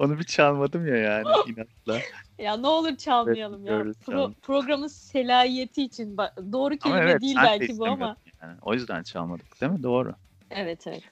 Onu 0.00 0.18
bir 0.18 0.24
çalmadım 0.24 0.86
ya 0.86 0.96
yani 0.96 1.24
inatla. 1.46 2.00
ya 2.38 2.56
ne 2.56 2.66
olur 2.66 2.96
çalmayalım 2.96 3.66
ya. 3.66 3.72
Pro- 3.72 4.04
çalalım. 4.06 4.34
programın 4.42 4.86
selahiyeti 4.86 5.82
için. 5.82 6.16
Doğru 6.52 6.76
kelime 6.76 7.00
Ama 7.00 7.10
evet 7.10 7.22
değil 7.22 7.36
belki 7.36 7.78
bu 7.78 7.86
ama. 7.86 8.16
Yani. 8.42 8.58
O 8.62 8.74
yüzden 8.74 9.02
çalmadık 9.02 9.60
değil 9.60 9.72
mi? 9.72 9.82
Doğru. 9.82 10.14
Evet 10.50 10.86
evet. 10.86 11.02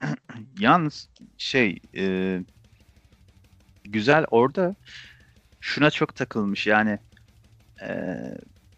Yalnız 0.60 1.08
şey 1.38 1.78
e, 1.96 2.40
güzel 3.84 4.24
orada 4.30 4.74
şuna 5.60 5.90
çok 5.90 6.14
takılmış 6.14 6.66
yani 6.66 6.98
e, 7.82 7.88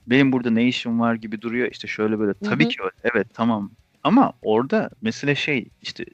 benim 0.07 0.33
burada 0.33 0.51
ne 0.51 0.69
işim 0.69 1.01
var 1.01 1.15
gibi 1.15 1.43
duruyor 1.43 1.69
işte 1.73 1.89
şöyle 1.89 2.19
böyle 2.19 2.35
tabii 2.35 2.65
hı. 2.65 2.69
ki 2.69 2.77
öyle 2.83 2.93
evet 3.15 3.27
tamam 3.35 3.71
ama 4.03 4.33
orada 4.43 4.91
mesele 5.03 5.35
şey 5.35 5.71
işte 5.81 6.05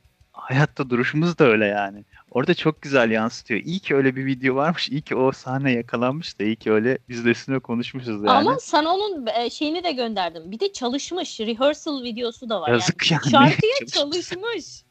hayatta 0.43 0.91
duruşumuz 0.91 1.39
da 1.39 1.45
öyle 1.45 1.67
yani 1.67 2.05
orada 2.31 2.55
çok 2.55 2.83
güzel 2.83 3.11
yansıtıyor 3.11 3.61
iyi 3.61 3.79
ki 3.79 3.95
öyle 3.97 4.17
bir 4.17 4.27
video 4.27 4.55
varmış 4.55 4.89
iyi 4.89 5.03
ki 5.03 5.17
o 5.17 5.33
sahne 5.33 5.73
yakalanmış 5.73 6.39
da 6.39 6.45
iyi 6.45 6.57
ki 6.57 6.73
öyle 6.73 6.99
biz 7.09 7.25
de 7.25 7.31
üstüne 7.31 7.59
konuşmuşuz 7.59 8.25
yani 8.25 8.31
Ama 8.31 8.59
sana 8.59 8.95
onun 8.95 9.27
e, 9.27 9.51
şeyini 9.51 9.85
de 9.85 9.93
gönderdim. 9.93 10.51
Bir 10.51 10.61
de 10.61 10.73
çalışmış. 10.73 11.41
Rehearsal 11.41 12.03
videosu 12.03 12.49
da 12.49 12.61
var. 12.61 12.69
Yazık 12.71 13.11
yani. 13.11 13.23
yani. 13.33 13.51
Şarkıya 13.51 13.73
Çalışmış. 13.79 14.29
çalışmış. 14.29 14.83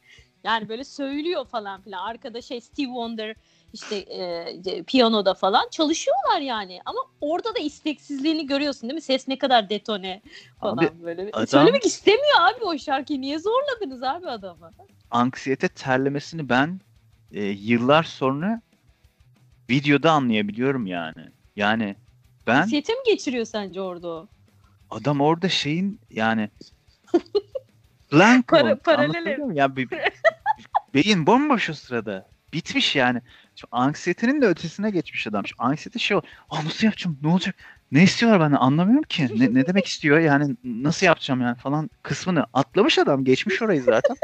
Yani 0.44 0.70
böyle 0.70 0.84
söylüyor 0.84 1.46
falan 1.46 1.82
filan. 1.82 2.06
Arkada 2.06 2.42
şey 2.42 2.62
Steve 2.62 2.86
Wonder 2.86 3.36
işte 3.74 3.96
e, 3.96 4.84
piyanoda 4.84 5.34
falan 5.34 5.70
çalışıyorlar 5.72 6.42
yani. 6.42 6.80
Ama 6.86 7.00
orada 7.22 7.56
da 7.56 7.60
isteksizliğini 7.60 8.48
görüyorsun 8.48 8.82
değil 8.82 8.94
mi? 8.94 9.02
Ses 9.02 9.28
ne 9.28 9.38
kadar 9.38 9.70
detone 9.70 10.22
falan 10.60 10.78
Abi, 10.78 11.04
böyle. 11.04 11.30
adam- 11.34 11.48
Söylemek 11.48 11.86
istemiyor 11.86 12.42
abi 12.42 12.64
o 12.64 12.78
şarkıyı. 12.78 13.22
Niye 13.22 13.40
zorladınız 13.40 14.04
abi 14.04 14.28
adamı? 14.30 14.72
anksiyete 15.12 15.68
terlemesini 15.68 16.50
ben 16.50 16.82
e, 17.32 17.44
yıllar 17.44 18.04
sonra 18.04 18.62
videoda 19.70 20.12
anlayabiliyorum 20.12 20.86
yani. 20.86 21.32
Yani 21.56 21.96
ben 22.48 22.62
Ansiyete 22.62 22.94
mi 22.94 23.00
geçiriyor 23.06 23.46
sence 23.46 23.82
orada 23.82 24.08
o? 24.08 24.28
adam 24.90 25.22
orada 25.22 25.50
şeyin 25.50 26.00
yani 26.10 26.50
blank 28.14 28.48
Para- 28.48 28.76
paralel? 28.76 29.56
Ya 29.56 29.76
bir, 29.76 29.90
beyin 30.94 31.28
bomboş 31.28 31.70
o 31.70 31.74
sırada. 31.74 32.30
Bitmiş 32.54 32.96
yani. 32.96 33.22
Şu 33.56 33.68
anksiyetenin 33.72 34.42
de 34.42 34.48
ötesine 34.48 34.90
geçmiş 34.90 35.28
adam. 35.28 35.48
Şu 35.48 35.56
anksiyete 35.60 36.00
şey. 36.00 36.18
Aa 36.18 36.66
nasıl 36.66 36.86
yapacağım? 36.86 37.18
Ne 37.22 37.28
olacak? 37.28 37.56
Ne 37.92 38.04
istiyorlar 38.04 38.40
benden? 38.40 38.58
Anlamıyorum 38.58 39.04
ki. 39.04 39.28
Ne, 39.40 39.54
ne 39.54 39.68
demek 39.68 39.86
istiyor? 39.86 40.20
Yani 40.20 40.56
nasıl 40.64 41.06
yapacağım 41.06 41.42
yani 41.42 41.58
falan 41.58 41.90
kısmını 42.04 42.46
atlamış 42.54 43.00
adam. 43.00 43.24
Geçmiş 43.24 43.62
orayı 43.62 43.82
zaten. 43.82 44.16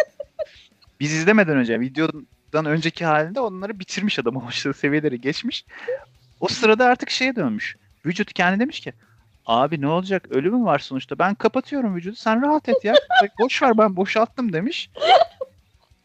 Biz 1.00 1.14
izlemeden 1.14 1.58
önce 1.58 1.80
videodan 1.80 2.66
önceki 2.66 3.06
halinde 3.06 3.40
onları 3.40 3.80
bitirmiş 3.80 4.20
adam. 4.20 4.36
O 4.36 4.74
seviyeleri 4.74 5.22
geçmiş. 5.22 5.66
O 6.40 6.48
sırada 6.48 6.86
artık 6.86 7.10
şeye 7.10 7.36
dönmüş. 7.36 7.76
Vücut 8.06 8.34
kendi 8.34 8.60
demiş 8.60 8.80
ki 8.80 8.94
Abi 9.48 9.82
ne 9.82 9.88
olacak? 9.88 10.28
Ölümüm 10.32 10.66
var 10.66 10.80
sonuçta. 10.80 11.20
Ben 11.20 11.36
kapatıyorum 11.36 11.96
vücudu. 11.96 12.16
Sen 12.16 12.42
rahat 12.42 12.70
et 12.70 12.86
ya. 12.86 12.94
Boş 13.40 13.62
ver 13.62 13.78
ben 13.78 13.96
boşalttım 13.96 14.54
demiş. 14.54 14.90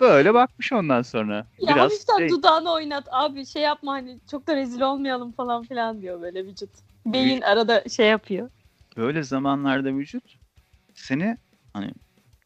Böyle 0.03 0.35
bakmış 0.35 0.73
ondan 0.73 1.03
sonra. 1.03 1.35
Ya 1.35 1.47
Biraz 1.75 1.79
hafiften 1.79 2.19
şey, 2.19 2.29
dudağını 2.29 2.73
oynat 2.73 3.05
abi 3.11 3.47
şey 3.47 3.63
yapma 3.63 3.93
hani 3.93 4.21
çok 4.31 4.47
da 4.47 4.57
rezil 4.57 4.81
olmayalım 4.81 5.33
falan 5.33 5.65
filan 5.65 6.03
diyor 6.03 6.23
böyle 6.23 6.47
vücut. 6.47 6.71
Beyin 7.07 7.41
arada 7.41 7.85
şey 7.89 8.07
yapıyor. 8.07 8.51
böyle 8.97 9.23
zamanlarda 9.23 9.95
vücut 9.95 10.37
seni 10.95 11.37
hani 11.73 11.91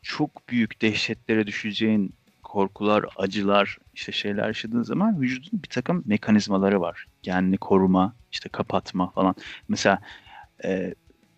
çok 0.03 0.49
büyük 0.49 0.83
dehşetlere 0.83 1.47
düşeceğin 1.47 2.15
korkular, 2.43 3.05
acılar, 3.17 3.79
işte 3.95 4.13
şeyler 4.13 4.47
yaşadığın 4.47 4.83
zaman 4.83 5.21
vücudun 5.21 5.63
bir 5.63 5.69
takım 5.69 6.03
mekanizmaları 6.07 6.81
var. 6.81 7.07
Kendini 7.23 7.59
koruma, 7.59 8.15
işte 8.33 8.49
kapatma 8.49 9.11
falan. 9.11 9.35
Mesela 9.69 10.01
e, 10.65 10.95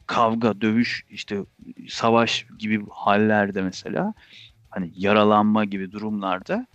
kavga, 0.06 0.60
dövüş, 0.60 1.04
işte 1.10 1.38
savaş 1.88 2.46
gibi 2.58 2.86
hallerde 2.90 3.62
mesela 3.62 4.14
hani 4.70 4.92
yaralanma 4.94 5.64
gibi 5.64 5.92
durumlarda 5.92 6.66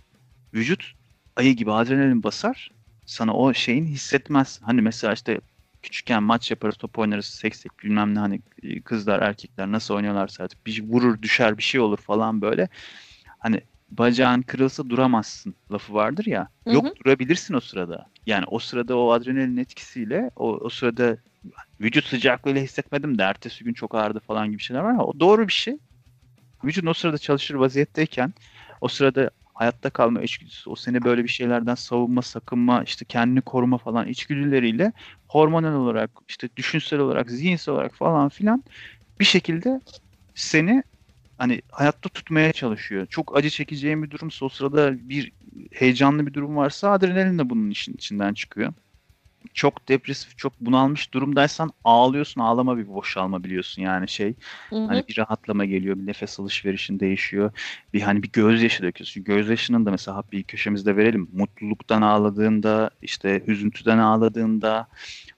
vücut 0.54 0.92
ayı 1.36 1.56
gibi 1.56 1.72
adrenalin 1.72 2.22
basar. 2.22 2.70
Sana 3.06 3.34
o 3.34 3.54
şeyin 3.54 3.86
hissetmez. 3.86 4.60
Hani 4.62 4.82
mesela 4.82 5.12
işte 5.12 5.40
küçükken 5.82 6.22
maç 6.22 6.50
yaparız, 6.50 6.76
top 6.76 6.98
oynarız, 6.98 7.26
seksek 7.26 7.80
bilmem 7.84 8.14
ne 8.14 8.18
hani 8.18 8.42
e, 8.62 8.82
kızlar, 8.82 9.22
erkekler 9.22 9.72
nasıl 9.72 9.94
oynuyorlarsa 9.94 10.44
artık 10.44 10.66
bir 10.66 10.84
vurur, 10.84 11.22
düşer 11.22 11.58
bir 11.58 11.62
şey 11.62 11.80
olur 11.80 11.98
falan 11.98 12.42
böyle. 12.42 12.68
Hani 13.38 13.60
bacağın 13.90 14.42
kırılsa 14.42 14.90
duramazsın 14.90 15.56
lafı 15.72 15.94
vardır 15.94 16.26
ya. 16.26 16.48
Hı 16.66 16.70
Yok 16.72 16.84
hı. 16.84 16.94
durabilirsin 17.04 17.54
o 17.54 17.60
sırada. 17.60 18.06
Yani 18.26 18.44
o 18.48 18.58
sırada 18.58 18.98
o 18.98 19.10
adrenalin 19.12 19.56
etkisiyle 19.56 20.30
o, 20.36 20.52
o 20.52 20.68
sırada 20.68 21.18
vücut 21.80 22.04
sıcaklığıyla 22.06 22.62
hissetmedim 22.62 23.18
de 23.18 23.22
ertesi 23.22 23.64
gün 23.64 23.74
çok 23.74 23.94
ağrıdı 23.94 24.20
falan 24.20 24.50
gibi 24.50 24.62
şeyler 24.62 24.82
var 24.82 24.90
ama 24.90 25.04
o 25.04 25.20
doğru 25.20 25.48
bir 25.48 25.52
şey. 25.52 25.78
Vücudun 26.64 26.86
o 26.88 26.94
sırada 26.94 27.18
çalışır 27.18 27.54
vaziyetteyken 27.54 28.34
o 28.80 28.88
sırada 28.88 29.30
hayatta 29.54 29.90
kalma 29.90 30.22
içgüdüsü, 30.22 30.70
o 30.70 30.76
seni 30.76 31.04
böyle 31.04 31.24
bir 31.24 31.28
şeylerden 31.28 31.74
savunma, 31.74 32.22
sakınma, 32.22 32.82
işte 32.84 33.04
kendini 33.04 33.40
koruma 33.42 33.78
falan 33.78 34.08
içgüdüleriyle 34.08 34.92
hormonal 35.28 35.74
olarak, 35.74 36.10
işte 36.28 36.48
düşünsel 36.56 36.98
olarak, 37.00 37.30
zihinsel 37.30 37.74
olarak 37.74 37.94
falan 37.96 38.28
filan 38.28 38.64
bir 39.20 39.24
şekilde 39.24 39.80
seni 40.34 40.82
hani 41.38 41.62
hayatta 41.72 42.08
tutmaya 42.08 42.52
çalışıyor. 42.52 43.06
Çok 43.06 43.36
acı 43.36 43.50
çekeceğin 43.50 44.02
bir 44.02 44.10
durumsa 44.10 44.46
o 44.46 44.48
sırada 44.48 45.08
bir 45.08 45.32
heyecanlı 45.72 46.26
bir 46.26 46.34
durum 46.34 46.56
varsa 46.56 46.90
adrenalin 46.92 47.38
de 47.38 47.50
bunun 47.50 47.70
işin 47.70 47.94
içinden 47.94 48.34
çıkıyor. 48.34 48.74
Çok 49.54 49.88
depresif, 49.88 50.38
çok 50.38 50.60
bunalmış 50.60 51.14
durumdaysan 51.14 51.70
ağlıyorsun. 51.84 52.40
Ağlama 52.40 52.78
bir 52.78 52.88
boşalma 52.88 53.44
biliyorsun 53.44 53.82
yani 53.82 54.08
şey. 54.08 54.34
Hı 54.70 54.76
hı. 54.76 54.86
Hani 54.86 55.04
bir 55.08 55.18
rahatlama 55.18 55.64
geliyor, 55.64 55.96
bir 55.98 56.06
nefes 56.06 56.40
alışverişin 56.40 57.00
değişiyor. 57.00 57.52
Bir 57.92 58.00
hani 58.00 58.22
bir 58.22 58.32
gözyaşı 58.32 58.82
döküyorsun. 58.82 59.24
Gözyaşının 59.24 59.86
da 59.86 59.90
mesela 59.90 60.22
bir 60.32 60.42
köşemizde 60.42 60.96
verelim. 60.96 61.28
Mutluluktan 61.32 62.02
ağladığında, 62.02 62.90
işte 63.02 63.42
üzüntüden 63.46 63.98
ağladığında, 63.98 64.88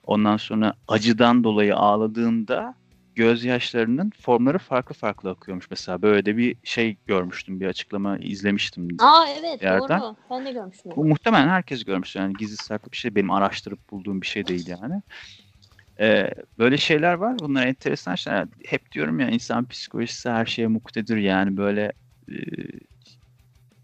ondan 0.03 0.37
sonra 0.37 0.73
acıdan 0.87 1.43
dolayı 1.43 1.75
ağladığında 1.75 2.75
gözyaşlarının 3.17 4.11
formları 4.19 4.57
farklı 4.57 4.95
farklı 4.95 5.29
akıyormuş 5.29 5.69
mesela. 5.69 6.01
Böyle 6.01 6.25
de 6.25 6.37
bir 6.37 6.55
şey 6.63 6.97
görmüştüm, 7.07 7.59
bir 7.59 7.67
açıklama 7.67 8.17
izlemiştim. 8.17 8.87
Aa 8.99 9.25
evet 9.39 9.63
yerden. 9.63 9.99
doğru. 9.99 10.15
Ben 10.29 10.45
de 10.45 10.51
görmüştüm. 10.51 10.91
Bu 10.95 11.05
muhtemelen 11.05 11.47
herkes 11.47 11.83
görmüş 11.83 12.15
yani 12.15 12.33
gizli 12.39 12.57
saklı 12.57 12.91
bir 12.91 12.97
şey 12.97 13.15
benim 13.15 13.31
araştırıp 13.31 13.89
bulduğum 13.89 14.21
bir 14.21 14.27
şey 14.27 14.47
değil 14.47 14.67
yani. 14.67 15.01
Ee, 15.99 16.29
böyle 16.57 16.77
şeyler 16.77 17.13
var. 17.13 17.39
Bunlar 17.39 17.67
enteresan 17.67 18.15
şeyler. 18.15 18.47
Hep 18.65 18.91
diyorum 18.91 19.19
ya 19.19 19.29
insan 19.29 19.65
psikolojisi 19.67 20.29
her 20.29 20.45
şeye 20.45 20.67
muktedir 20.67 21.17
yani 21.17 21.57
böyle 21.57 21.93
e, 22.31 22.35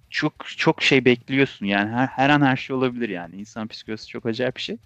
çok 0.10 0.34
çok 0.58 0.82
şey 0.82 1.06
bekliyorsun 1.06 1.65
yani 1.65 1.91
her, 1.91 2.08
her 2.08 2.30
an 2.30 2.41
her 2.41 2.58
şey 2.58 2.76
olabilir 2.76 3.10
yani. 3.10 3.36
İnsan 3.36 3.67
psikolojisi 3.67 4.08
çok 4.08 4.26
acayip 4.26 4.56
bir 4.56 4.62
şey. 4.62 4.78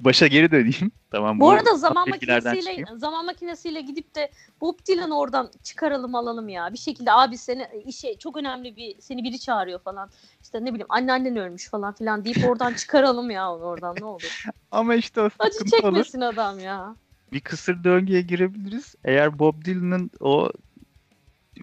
Başa 0.00 0.26
geri 0.26 0.50
döneyim. 0.50 0.92
Tamam. 1.10 1.40
Bu 1.40 1.50
arada 1.50 1.74
zaman 1.74 2.08
makinesiyle 2.08 2.60
çıkayım. 2.60 2.98
zaman 2.98 3.24
makinesiyle 3.24 3.80
gidip 3.80 4.14
de 4.14 4.30
Bob 4.60 4.78
Dylan'ı 4.88 5.18
oradan 5.18 5.50
çıkaralım 5.62 6.14
alalım 6.14 6.48
ya. 6.48 6.72
Bir 6.72 6.78
şekilde 6.78 7.12
abi 7.12 7.38
seni 7.38 7.68
işe 7.86 8.18
çok 8.18 8.36
önemli 8.36 8.76
bir 8.76 9.00
seni 9.00 9.24
biri 9.24 9.38
çağırıyor 9.38 9.78
falan. 9.78 10.10
İşte 10.42 10.64
ne 10.64 10.68
bileyim 10.68 10.86
anneannen 10.88 11.36
ölmüş 11.36 11.68
falan 11.68 11.94
filan 11.94 12.24
deyip 12.24 12.48
oradan 12.48 12.74
çıkaralım 12.74 13.30
ya 13.30 13.54
oradan 13.56 13.96
ne 14.00 14.04
olur. 14.04 14.44
Ama 14.70 14.94
işte 14.94 15.20
o 15.20 15.28
Acı 15.38 15.54
sıkıntı 15.54 15.76
olur. 15.76 15.82
çekmesin 15.82 16.20
adam 16.20 16.58
ya. 16.58 16.96
bir 17.32 17.40
kısır 17.40 17.84
döngüye 17.84 18.22
girebiliriz. 18.22 18.94
Eğer 19.04 19.38
Bob 19.38 19.64
Dylan'ın 19.64 20.10
o 20.20 20.50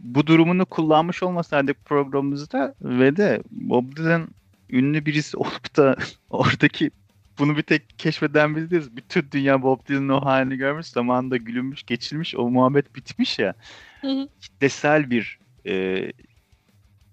bu 0.01 0.27
durumunu 0.27 0.65
kullanmış 0.65 1.23
olmasaydık 1.23 1.85
programımızda 1.85 2.75
ve 2.81 3.17
de 3.17 3.43
Bob 3.51 3.95
Dylan 3.97 4.27
ünlü 4.69 5.05
birisi 5.05 5.37
olup 5.37 5.77
da 5.77 5.95
oradaki 6.29 6.91
bunu 7.39 7.57
bir 7.57 7.61
tek 7.61 7.99
keşfeden 7.99 8.55
biz 8.55 8.71
değiliz. 8.71 8.97
Bütün 8.97 9.27
dünya 9.31 9.61
Bob 9.61 9.87
Dylan'ın 9.87 10.09
o 10.09 10.25
halini 10.25 10.57
görmüş. 10.57 10.87
Zamanında 10.87 11.37
gülünmüş, 11.37 11.83
geçilmiş. 11.83 12.35
O 12.35 12.49
muhabbet 12.49 12.95
bitmiş 12.95 13.39
ya. 13.39 13.53
Hı 14.01 14.07
hı. 14.07 14.27
Kitlesel 14.41 15.09
bir 15.09 15.39
e, 15.65 16.05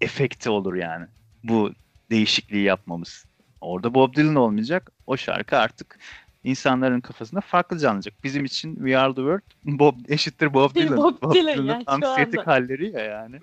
efekti 0.00 0.50
olur 0.50 0.74
yani. 0.74 1.06
Bu 1.44 1.72
değişikliği 2.10 2.62
yapmamız. 2.62 3.24
Orada 3.60 3.94
Bob 3.94 4.14
Dylan 4.14 4.34
olmayacak. 4.34 4.92
O 5.06 5.16
şarkı 5.16 5.58
artık 5.58 5.98
insanların 6.44 7.00
kafasında 7.00 7.40
farklı 7.40 7.78
canlanacak. 7.78 8.24
Bizim 8.24 8.44
için 8.44 8.74
We 8.74 8.98
Are 8.98 9.14
The 9.14 9.16
World 9.16 9.42
Bob 9.64 9.94
eşittir 10.08 10.54
Bob 10.54 10.74
Dylan. 10.74 10.96
Bob 10.96 11.34
Dylan 11.34 11.34
Dylan'ın 11.34 11.66
yani 11.66 11.84
anksiyetik 11.86 12.38
anda. 12.38 12.50
halleri 12.50 12.90
ya 12.90 13.00
yani. 13.00 13.40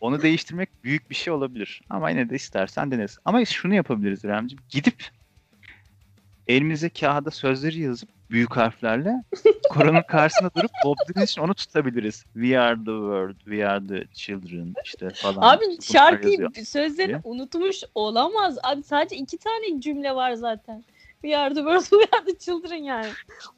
Onu 0.00 0.22
değiştirmek 0.22 0.84
büyük 0.84 1.10
bir 1.10 1.14
şey 1.14 1.32
olabilir. 1.32 1.82
Ama 1.90 2.10
yine 2.10 2.30
de 2.30 2.36
istersen 2.36 2.90
deneriz. 2.90 3.18
Ama 3.24 3.44
şunu 3.44 3.74
yapabiliriz 3.74 4.24
İremciğim. 4.24 4.62
Gidip 4.68 5.10
elimize 6.48 6.88
kağıda 6.88 7.30
sözleri 7.30 7.80
yazıp 7.80 8.08
büyük 8.30 8.56
harflerle 8.56 9.22
Kur'an'ın 9.70 10.02
karşısında 10.02 10.50
durup 10.56 10.70
Bob 10.84 10.96
Dylan 11.08 11.24
için 11.24 11.40
onu 11.40 11.54
tutabiliriz. 11.54 12.24
We 12.32 12.60
are 12.60 12.76
the 12.76 12.84
world, 12.84 13.38
we 13.38 13.68
are 13.68 13.86
the 13.86 14.06
children 14.12 14.74
işte 14.84 15.10
falan. 15.10 15.54
Abi 15.56 15.64
Bunlar 15.64 15.82
şarkıyı 15.82 16.48
sözlerini 16.64 17.08
diye. 17.08 17.20
unutmuş 17.24 17.80
olamaz. 17.94 18.58
Abi 18.62 18.82
sadece 18.82 19.16
iki 19.16 19.38
tane 19.38 19.80
cümle 19.80 20.14
var 20.14 20.32
zaten. 20.32 20.84
We 21.22 21.38
are 21.38 21.54
the 21.54 21.60
world, 21.60 21.82
we 22.02 22.16
are 22.16 22.24
the 22.24 22.38
children 22.38 22.82
yani. 22.82 23.08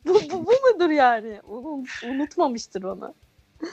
Bu, 0.06 0.14
bu, 0.14 0.46
bu 0.46 0.52
mudur 0.72 0.90
yani? 0.90 1.40
Onu 1.48 1.84
unutmamıştır 2.06 2.82
onu. 2.82 3.14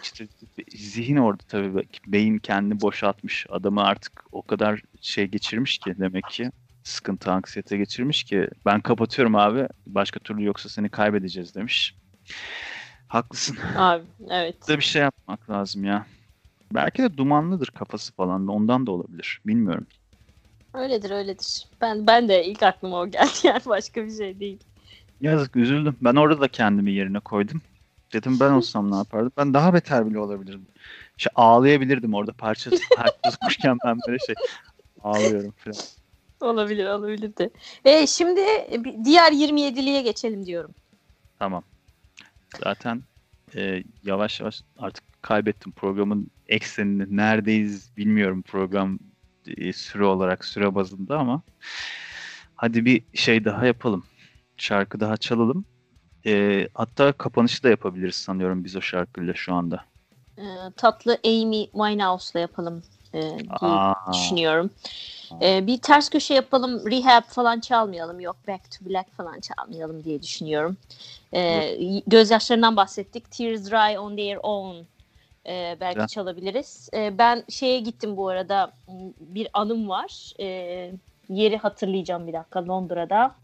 İşte 0.04 0.28
zihin 0.76 1.18
orada 1.18 1.44
tabii 1.48 1.84
beyin 2.08 2.38
kendini 2.38 2.82
boşaltmış. 2.82 3.46
Adamı 3.50 3.84
artık 3.84 4.24
o 4.32 4.42
kadar 4.42 4.82
şey 5.02 5.26
geçirmiş 5.26 5.78
ki 5.78 5.96
demek 6.00 6.26
ki 6.30 6.52
sıkıntı, 6.84 7.32
anksiyete 7.32 7.78
geçirmiş 7.78 8.24
ki 8.24 8.48
ben 8.66 8.82
kapatıyorum 8.82 9.36
abi 9.36 9.68
başka 9.88 10.20
türlü 10.20 10.44
yoksa 10.44 10.70
seni 10.70 10.90
kaybedeceğiz 10.90 11.56
demiş. 11.56 11.96
Haklısın. 13.08 13.58
Abi 13.76 14.04
evet. 14.30 14.56
Burada 14.62 14.78
bir 14.78 14.84
şey 14.84 15.02
yapmak 15.02 15.50
lazım 15.50 15.84
ya. 15.84 16.06
Belki 16.74 17.04
de 17.04 17.18
dumanlıdır 17.18 17.68
kafası 17.68 18.14
falan 18.14 18.48
da 18.48 18.52
ondan 18.52 18.88
da 18.88 18.92
olabilir. 18.92 19.42
Bilmiyorum. 19.46 19.88
Öyledir 20.74 21.12
öyledir. 21.12 21.68
Ben 21.82 22.08
ben 22.08 22.30
de 22.30 22.46
ilk 22.46 22.64
aklıma 22.64 23.00
o 23.00 23.08
geldi 23.08 23.30
yani 23.44 23.62
başka 23.66 24.06
bir 24.06 24.18
şey 24.18 24.40
değil. 24.40 24.60
Yazık 25.22 25.56
üzüldüm. 25.56 25.96
Ben 26.02 26.16
orada 26.16 26.42
da 26.42 26.48
kendimi 26.48 26.92
yerine 26.92 27.20
koydum. 27.20 27.62
Dedim 28.14 28.40
ben 28.40 28.52
olsam 28.52 28.92
ne 28.92 28.96
yapardım? 28.98 29.32
Ben 29.38 29.54
daha 29.54 29.74
beter 29.74 30.10
bile 30.10 30.20
olabilirdim. 30.20 30.68
İşte 31.18 31.30
ağlayabilirdim 31.36 32.14
orada 32.14 32.34
parça 32.34 32.72
parça 33.42 33.76
ben 33.86 33.98
böyle 34.08 34.18
şey 34.20 34.36
ağlıyorum 35.04 35.54
falan. 35.58 35.78
Olabilir 36.44 36.88
olabilir 36.88 37.38
de. 37.38 37.50
E, 37.86 38.08
şimdi 38.08 38.42
bir 38.72 39.06
diğer 39.06 39.32
27'liye 39.32 40.02
geçelim 40.02 40.46
diyorum. 40.46 40.72
Tamam. 41.40 41.64
Zaten 42.64 43.02
e, 43.56 43.84
yavaş 44.04 44.40
yavaş 44.40 44.62
artık 44.78 45.04
kaybettim 45.22 45.72
programın 45.72 46.28
eksenini. 46.48 47.18
Neredeyiz 47.18 47.98
bilmiyorum 47.98 48.42
program 48.42 49.00
e, 49.48 49.74
süre 49.74 50.06
olarak 50.06 50.46
süre 50.46 50.76
bazında 50.76 51.18
ama 51.18 51.42
hadi 52.56 52.86
bir 52.86 53.04
şey 53.14 53.46
daha 53.46 53.66
yapalım. 53.66 54.04
Şarkı 54.58 55.00
daha 55.00 55.18
çalalım. 55.18 55.66
E, 56.26 56.68
hatta 56.74 57.12
kapanışı 57.12 57.64
da 57.64 57.70
yapabiliriz 57.70 58.16
sanıyorum 58.16 58.64
biz 58.64 58.76
o 58.76 58.82
şarkıyla 58.82 59.34
şu 59.34 59.54
anda. 59.54 59.86
E, 60.38 60.44
tatlı 60.78 61.20
Amy 61.26 61.66
Winehouse'la 61.66 62.40
yapalım 62.40 62.84
e, 63.14 63.22
diye 63.40 63.72
Aa, 63.72 64.14
düşünüyorum. 64.14 64.72
E, 65.42 65.68
bir 65.68 65.78
ters 65.78 66.10
köşe 66.10 66.34
yapalım, 66.34 66.92
rehab 66.92 67.24
falan 67.24 67.60
çalmayalım, 67.60 68.20
yok 68.20 68.36
Back 68.48 68.72
to 68.72 68.90
Black 68.90 69.12
falan 69.12 69.40
çalmayalım 69.40 70.04
diye 70.04 70.22
düşünüyorum. 70.22 70.78
E, 71.34 71.78
gözyaşlarından 72.08 72.76
bahsettik. 72.76 73.32
Tears 73.32 73.72
Dry 73.72 74.00
on 74.00 74.16
Their 74.16 74.38
Own 74.44 74.76
e, 75.46 75.78
belki 75.80 76.08
çalabiliriz. 76.08 76.90
E, 76.94 77.18
ben 77.18 77.44
şeye 77.50 77.80
gittim 77.80 78.18
bu 78.18 78.28
arada, 78.28 78.72
bir 79.20 79.48
anım 79.54 79.90
var. 79.90 80.34
E, 80.40 80.48
yeri 81.30 81.58
hatırlayacağım 81.58 82.28
bir 82.28 82.34
dakika 82.34 82.68
Londra'da. 82.68 83.36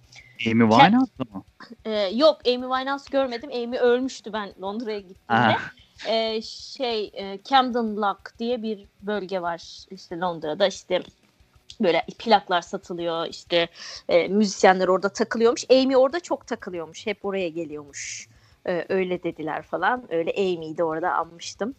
Amy 0.48 0.70
Winehouse 0.70 1.24
mı? 1.34 1.44
E, 1.86 1.92
yok 1.92 2.40
Amy 2.48 2.62
Winehouse 2.62 3.06
görmedim. 3.12 3.50
Amy 3.54 3.78
ölmüştü 3.78 4.34
ben 4.34 4.54
Londra'ya 4.62 5.00
gittiğimde. 5.00 5.56
Ah, 5.58 5.72
Ee, 6.08 6.42
şey 6.42 7.12
e, 7.14 7.40
Camden 7.50 7.98
Lock 7.98 8.40
diye 8.40 8.64
bir 8.64 8.86
bölge 9.02 9.42
var 9.42 9.86
işte 9.92 10.20
Londra'da 10.20 10.68
işte 10.68 11.02
böyle 11.82 12.06
plaklar 12.20 12.62
satılıyor 12.62 13.28
işte 13.28 13.68
e, 14.10 14.28
müzisyenler 14.28 14.88
orada 14.88 15.10
takılıyormuş 15.10 15.66
Amy 15.72 15.98
orada 15.98 16.20
çok 16.20 16.48
takılıyormuş 16.48 17.08
hep 17.08 17.26
oraya 17.26 17.50
geliyormuş 17.50 18.28
Ee, 18.68 18.86
öyle 18.90 19.24
dediler 19.24 19.62
falan 19.62 20.14
öyle 20.14 20.32
Amy'yi 20.32 20.78
de 20.78 20.84
orada 20.84 21.14
anmıştım 21.14 21.76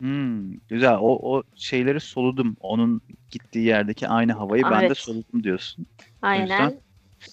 hmm, 0.00 0.52
güzel. 0.68 0.96
O, 1.00 1.36
o 1.36 1.42
şeyleri 1.56 2.00
soludum. 2.00 2.56
Onun 2.60 3.00
gittiği 3.30 3.66
yerdeki 3.66 4.08
aynı 4.08 4.32
havayı 4.32 4.64
ben 4.64 4.80
de 4.80 4.86
Evet. 4.86 4.98
soludum 4.98 5.44
diyorsun. 5.44 5.86
aynen 6.22 6.80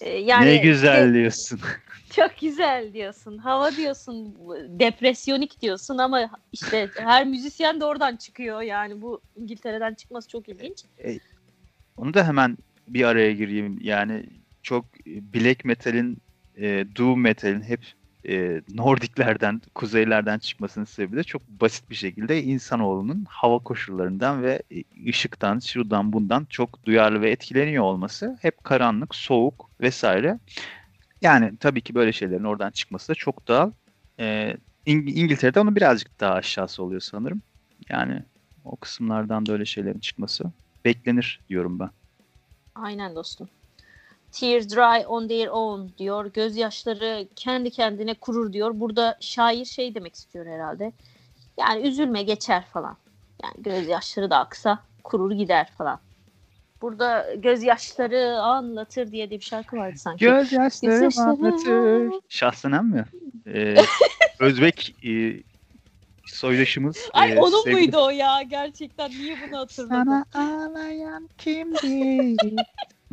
yani 0.00 0.46
ne 0.46 0.56
güzel 0.56 1.08
de- 1.08 1.14
diyorsun. 1.14 1.60
çok 2.16 2.38
güzel 2.40 2.92
diyorsun 2.92 3.38
hava 3.38 3.76
diyorsun 3.76 4.36
depresyonik 4.68 5.60
diyorsun 5.62 5.98
ama 5.98 6.30
işte 6.52 6.88
her 6.96 7.26
müzisyen 7.26 7.80
de 7.80 7.84
oradan 7.84 8.16
çıkıyor 8.16 8.62
yani 8.62 9.02
bu 9.02 9.20
İngiltere'den 9.36 9.94
çıkması 9.94 10.28
çok 10.28 10.48
ilginç 10.48 10.84
Onu 11.96 12.14
da 12.14 12.26
hemen 12.26 12.58
bir 12.88 13.04
araya 13.04 13.32
gireyim. 13.32 13.78
Yani 13.82 14.26
çok 14.62 14.84
e, 15.06 15.34
black 15.34 15.64
metal'in, 15.64 16.18
e, 16.56 16.86
doom 16.96 17.20
metal'in 17.20 17.62
hep 17.62 17.80
e, 18.28 18.62
Nordiklerden, 18.74 19.62
kuzeylerden 19.74 20.38
çıkmasının 20.38 20.84
sebebi 20.84 21.16
de 21.16 21.24
çok 21.24 21.48
basit 21.48 21.90
bir 21.90 21.94
şekilde 21.94 22.42
insanoğlunun 22.42 23.24
hava 23.28 23.58
koşullarından 23.58 24.42
ve 24.42 24.62
e, 24.70 24.84
ışıktan, 25.10 25.58
şuradan 25.58 26.12
bundan 26.12 26.44
çok 26.44 26.84
duyarlı 26.86 27.20
ve 27.20 27.30
etkileniyor 27.30 27.84
olması. 27.84 28.38
Hep 28.42 28.64
karanlık, 28.64 29.14
soğuk 29.14 29.70
vesaire. 29.80 30.38
Yani 31.22 31.56
tabii 31.56 31.80
ki 31.80 31.94
böyle 31.94 32.12
şeylerin 32.12 32.44
oradan 32.44 32.70
çıkması 32.70 33.08
da 33.08 33.14
çok 33.14 33.48
doğal. 33.48 33.72
E, 34.20 34.56
İng- 34.86 35.10
İngiltere'de 35.10 35.60
onun 35.60 35.76
birazcık 35.76 36.20
daha 36.20 36.34
aşağısı 36.34 36.82
oluyor 36.82 37.00
sanırım. 37.00 37.42
Yani 37.90 38.22
o 38.64 38.76
kısımlardan 38.76 39.46
da 39.46 39.52
öyle 39.52 39.64
şeylerin 39.64 40.00
çıkması 40.00 40.44
beklenir 40.84 41.42
diyorum 41.48 41.78
ben. 41.78 41.90
Aynen 42.74 43.16
dostum. 43.16 43.48
Tears 44.34 44.70
dry 44.70 45.06
on 45.06 45.28
their 45.28 45.48
own 45.48 45.88
diyor. 45.98 46.26
Gözyaşları 46.32 47.28
kendi 47.36 47.70
kendine 47.70 48.14
kurur 48.14 48.52
diyor. 48.52 48.70
Burada 48.74 49.16
şair 49.20 49.64
şey 49.64 49.94
demek 49.94 50.14
istiyor 50.14 50.46
herhalde. 50.46 50.92
Yani 51.58 51.88
üzülme 51.88 52.22
geçer 52.22 52.64
falan. 52.72 52.96
Yani 53.42 53.54
gözyaşları 53.58 54.30
da 54.30 54.38
aksa 54.38 54.78
kurur 55.04 55.32
gider 55.32 55.70
falan. 55.78 56.00
Burada 56.82 57.34
gözyaşları 57.34 58.40
anlatır 58.40 59.10
diye 59.12 59.30
de 59.30 59.34
bir 59.34 59.44
şarkı 59.44 59.76
vardı 59.76 59.98
sanki. 59.98 60.24
Gözyaşlarım 60.24 61.00
Gözyaşlarım 61.00 61.44
anlatır. 61.44 62.20
Şahsenem 62.28 62.86
mi? 62.86 63.04
Ee, 63.46 63.74
Özbek 64.40 64.96
e, 65.06 65.42
soydaşımız. 66.26 66.96
Ay 67.12 67.32
e, 67.32 67.38
onun 67.40 67.62
sevgili- 67.62 67.72
muydu 67.72 67.96
o 68.00 68.10
ya? 68.10 68.42
Gerçekten 68.42 69.10
niye 69.10 69.36
bunu 69.48 69.58
hatırladım? 69.58 69.96
Sana 70.04 70.24
ağlayan 70.34 71.28
kimdi? 71.38 72.36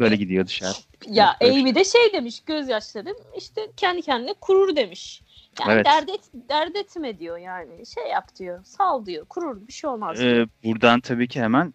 Böyle 0.02 0.16
gidiyor 0.16 0.48
dışarı. 0.48 0.74
Ya 1.08 1.36
bir 1.42 1.50
Amy 1.50 1.76
de 1.76 1.84
şey 1.84 2.14
demiş 2.14 2.44
gözyaşlarım 2.46 3.18
işte 3.38 3.62
kendi 3.78 4.02
kendine 4.02 4.34
kurur 4.42 4.76
demiş. 4.76 5.24
Yani 5.62 5.72
Evet. 5.74 5.86
dert, 5.86 6.10
et, 6.10 6.22
dert 6.50 6.76
etme 6.76 7.20
diyor 7.20 7.38
yani 7.38 7.86
şey 7.86 8.04
yap 8.12 8.36
diyor 8.40 8.64
sal 8.64 9.06
diyor 9.06 9.26
kurur 9.26 9.68
bir 9.68 9.74
şey 9.74 9.90
olmaz 9.90 10.20
diyor. 10.20 10.38
Ee, 10.38 10.48
buradan 10.64 11.00
tabii 11.00 11.28
ki 11.28 11.42
hemen 11.42 11.74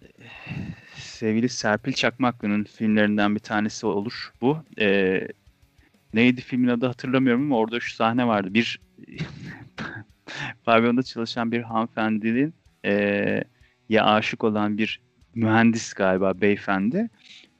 sevgili 0.99 1.49
Serpil 1.49 1.93
Çakmaklı'nın 1.93 2.65
filmlerinden 2.65 3.35
bir 3.35 3.41
tanesi 3.41 3.87
olur 3.87 4.33
bu. 4.41 4.59
Ee, 4.79 5.29
neydi 6.15 6.41
filmin 6.41 6.69
adı 6.69 6.87
hatırlamıyorum 6.87 7.43
ama 7.43 7.59
orada 7.59 7.81
şu 7.81 7.95
sahne 7.95 8.27
vardı. 8.27 8.55
Bir 8.55 8.81
pavyonda 10.65 11.03
çalışan 11.03 11.53
bir 11.53 11.62
hanımefendinin 11.62 12.55
eee, 12.85 13.45
ya 13.89 14.05
aşık 14.05 14.45
olan 14.45 14.79
bir 14.79 15.01
mühendis 15.35 15.93
galiba 15.95 16.41
beyefendi 16.41 17.11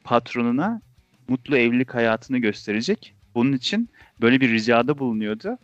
patronuna 0.07 0.81
mutlu 1.29 1.57
evlilik 1.57 1.95
hayatını 1.95 2.39
gösterecek. 2.39 3.15
Bunun 3.35 3.53
için 3.53 3.89
böyle 4.21 4.41
bir 4.41 4.51
ricada 4.51 4.99
bulunuyordu. 4.99 5.59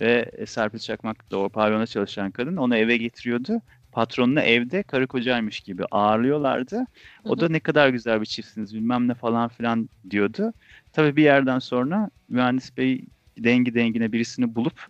Ve 0.00 0.30
Serpil 0.46 0.78
Çakmak 0.78 1.30
da 1.30 1.38
o 1.38 1.48
pavyonda 1.48 1.86
çalışan 1.86 2.30
kadın 2.30 2.56
onu 2.56 2.76
eve 2.76 2.96
getiriyordu. 2.96 3.60
Patronunu 3.92 4.40
evde 4.40 4.82
karı 4.82 5.06
kocaymış 5.06 5.60
gibi 5.60 5.84
ağırlıyorlardı. 5.90 6.86
O 7.24 7.40
da 7.40 7.48
ne 7.48 7.60
kadar 7.60 7.88
güzel 7.88 8.20
bir 8.20 8.26
çiftsiniz 8.26 8.74
bilmem 8.74 9.08
ne 9.08 9.14
falan 9.14 9.48
filan 9.48 9.88
diyordu. 10.10 10.52
Tabii 10.92 11.16
bir 11.16 11.22
yerden 11.22 11.58
sonra 11.58 12.10
mühendis 12.28 12.76
bey 12.76 13.04
dengi 13.38 13.74
dengine 13.74 14.12
birisini 14.12 14.54
bulup 14.54 14.86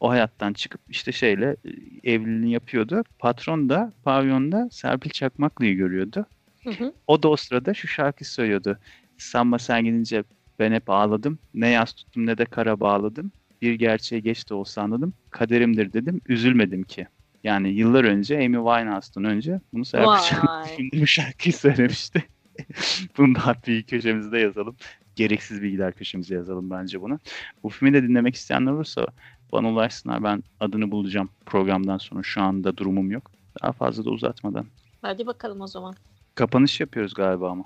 o 0.00 0.10
hayattan 0.10 0.52
çıkıp 0.52 0.80
işte 0.88 1.12
şeyle 1.12 1.56
e, 1.64 1.70
evliliğini 2.12 2.52
yapıyordu. 2.52 3.04
Patron 3.18 3.68
da 3.68 3.92
pavyonda 4.04 4.68
Serpil 4.70 5.10
Çakmaklı'yı 5.10 5.74
görüyordu. 5.74 6.26
Hı 6.64 6.70
hı. 6.70 6.92
O 7.06 7.22
da 7.22 7.28
o 7.28 7.36
sırada 7.36 7.74
şu 7.74 7.88
şarkıyı 7.88 8.28
söylüyordu. 8.28 8.78
Sanma 9.18 9.58
sen 9.58 9.84
gidince 9.84 10.24
ben 10.58 10.72
hep 10.72 10.90
ağladım. 10.90 11.38
Ne 11.54 11.68
yaz 11.68 11.92
tuttum 11.92 12.26
ne 12.26 12.38
de 12.38 12.44
kara 12.44 12.80
bağladım. 12.80 13.32
Bir 13.62 13.74
gerçeği 13.74 14.22
geç 14.22 14.50
de 14.50 14.54
olsa 14.54 14.82
anladım. 14.82 15.14
Kaderimdir 15.30 15.92
dedim. 15.92 16.20
Üzülmedim 16.28 16.82
ki. 16.82 17.06
Yani 17.44 17.68
yıllar 17.68 18.04
önce 18.04 18.36
Amy 18.36 18.56
Winehouse'dan 18.56 19.24
önce 19.24 19.60
bunu. 19.72 19.84
Çakmaklı 19.84 20.84
bu 21.00 21.06
şarkıyı 21.06 21.52
söylemişti. 21.52 22.24
Bunu 23.18 23.34
da 23.34 23.56
bir 23.66 23.82
köşemizde 23.82 24.38
yazalım. 24.38 24.76
gereksiz 25.16 25.62
bilgiler 25.62 25.92
köşemize 25.92 26.34
yazalım 26.34 26.70
bence 26.70 27.00
bunu. 27.00 27.18
Bu 27.62 27.68
filmi 27.68 27.94
de 27.94 28.02
dinlemek 28.02 28.34
isteyenler 28.34 28.72
olursa 28.72 29.06
bana 29.52 29.68
ulaşsınlar. 29.70 30.22
Ben 30.24 30.42
adını 30.60 30.90
bulacağım 30.90 31.28
programdan 31.46 31.98
sonra. 31.98 32.22
Şu 32.22 32.42
anda 32.42 32.76
durumum 32.76 33.10
yok. 33.10 33.30
Daha 33.62 33.72
fazla 33.72 34.04
da 34.04 34.10
uzatmadan. 34.10 34.66
Hadi 35.02 35.26
bakalım 35.26 35.60
o 35.60 35.66
zaman. 35.66 35.94
Kapanış 36.34 36.80
yapıyoruz 36.80 37.14
galiba 37.14 37.50
ama. 37.50 37.64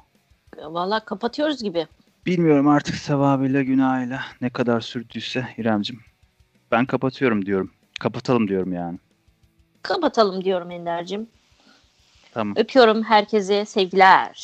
Vallahi 0.63 1.05
kapatıyoruz 1.05 1.63
gibi. 1.63 1.87
Bilmiyorum 2.27 2.69
artık 2.69 2.95
sevabıyla 2.95 3.63
günahıyla 3.63 4.21
ne 4.41 4.51
kadar 4.51 4.81
sürdüyse 4.81 5.49
İremcim. 5.57 6.01
Ben 6.73 6.87
kapatıyorum 6.87 7.47
diyorum. 7.47 7.71
Kapatalım 8.01 8.49
diyorum 8.49 8.73
yani. 8.73 8.99
Kapatalım 9.83 10.45
diyorum 10.45 10.71
Ender'cim. 10.71 11.27
Tamam. 12.33 12.55
Öpüyorum 12.57 13.03
herkese 13.03 13.65
sevgiler. 13.65 14.37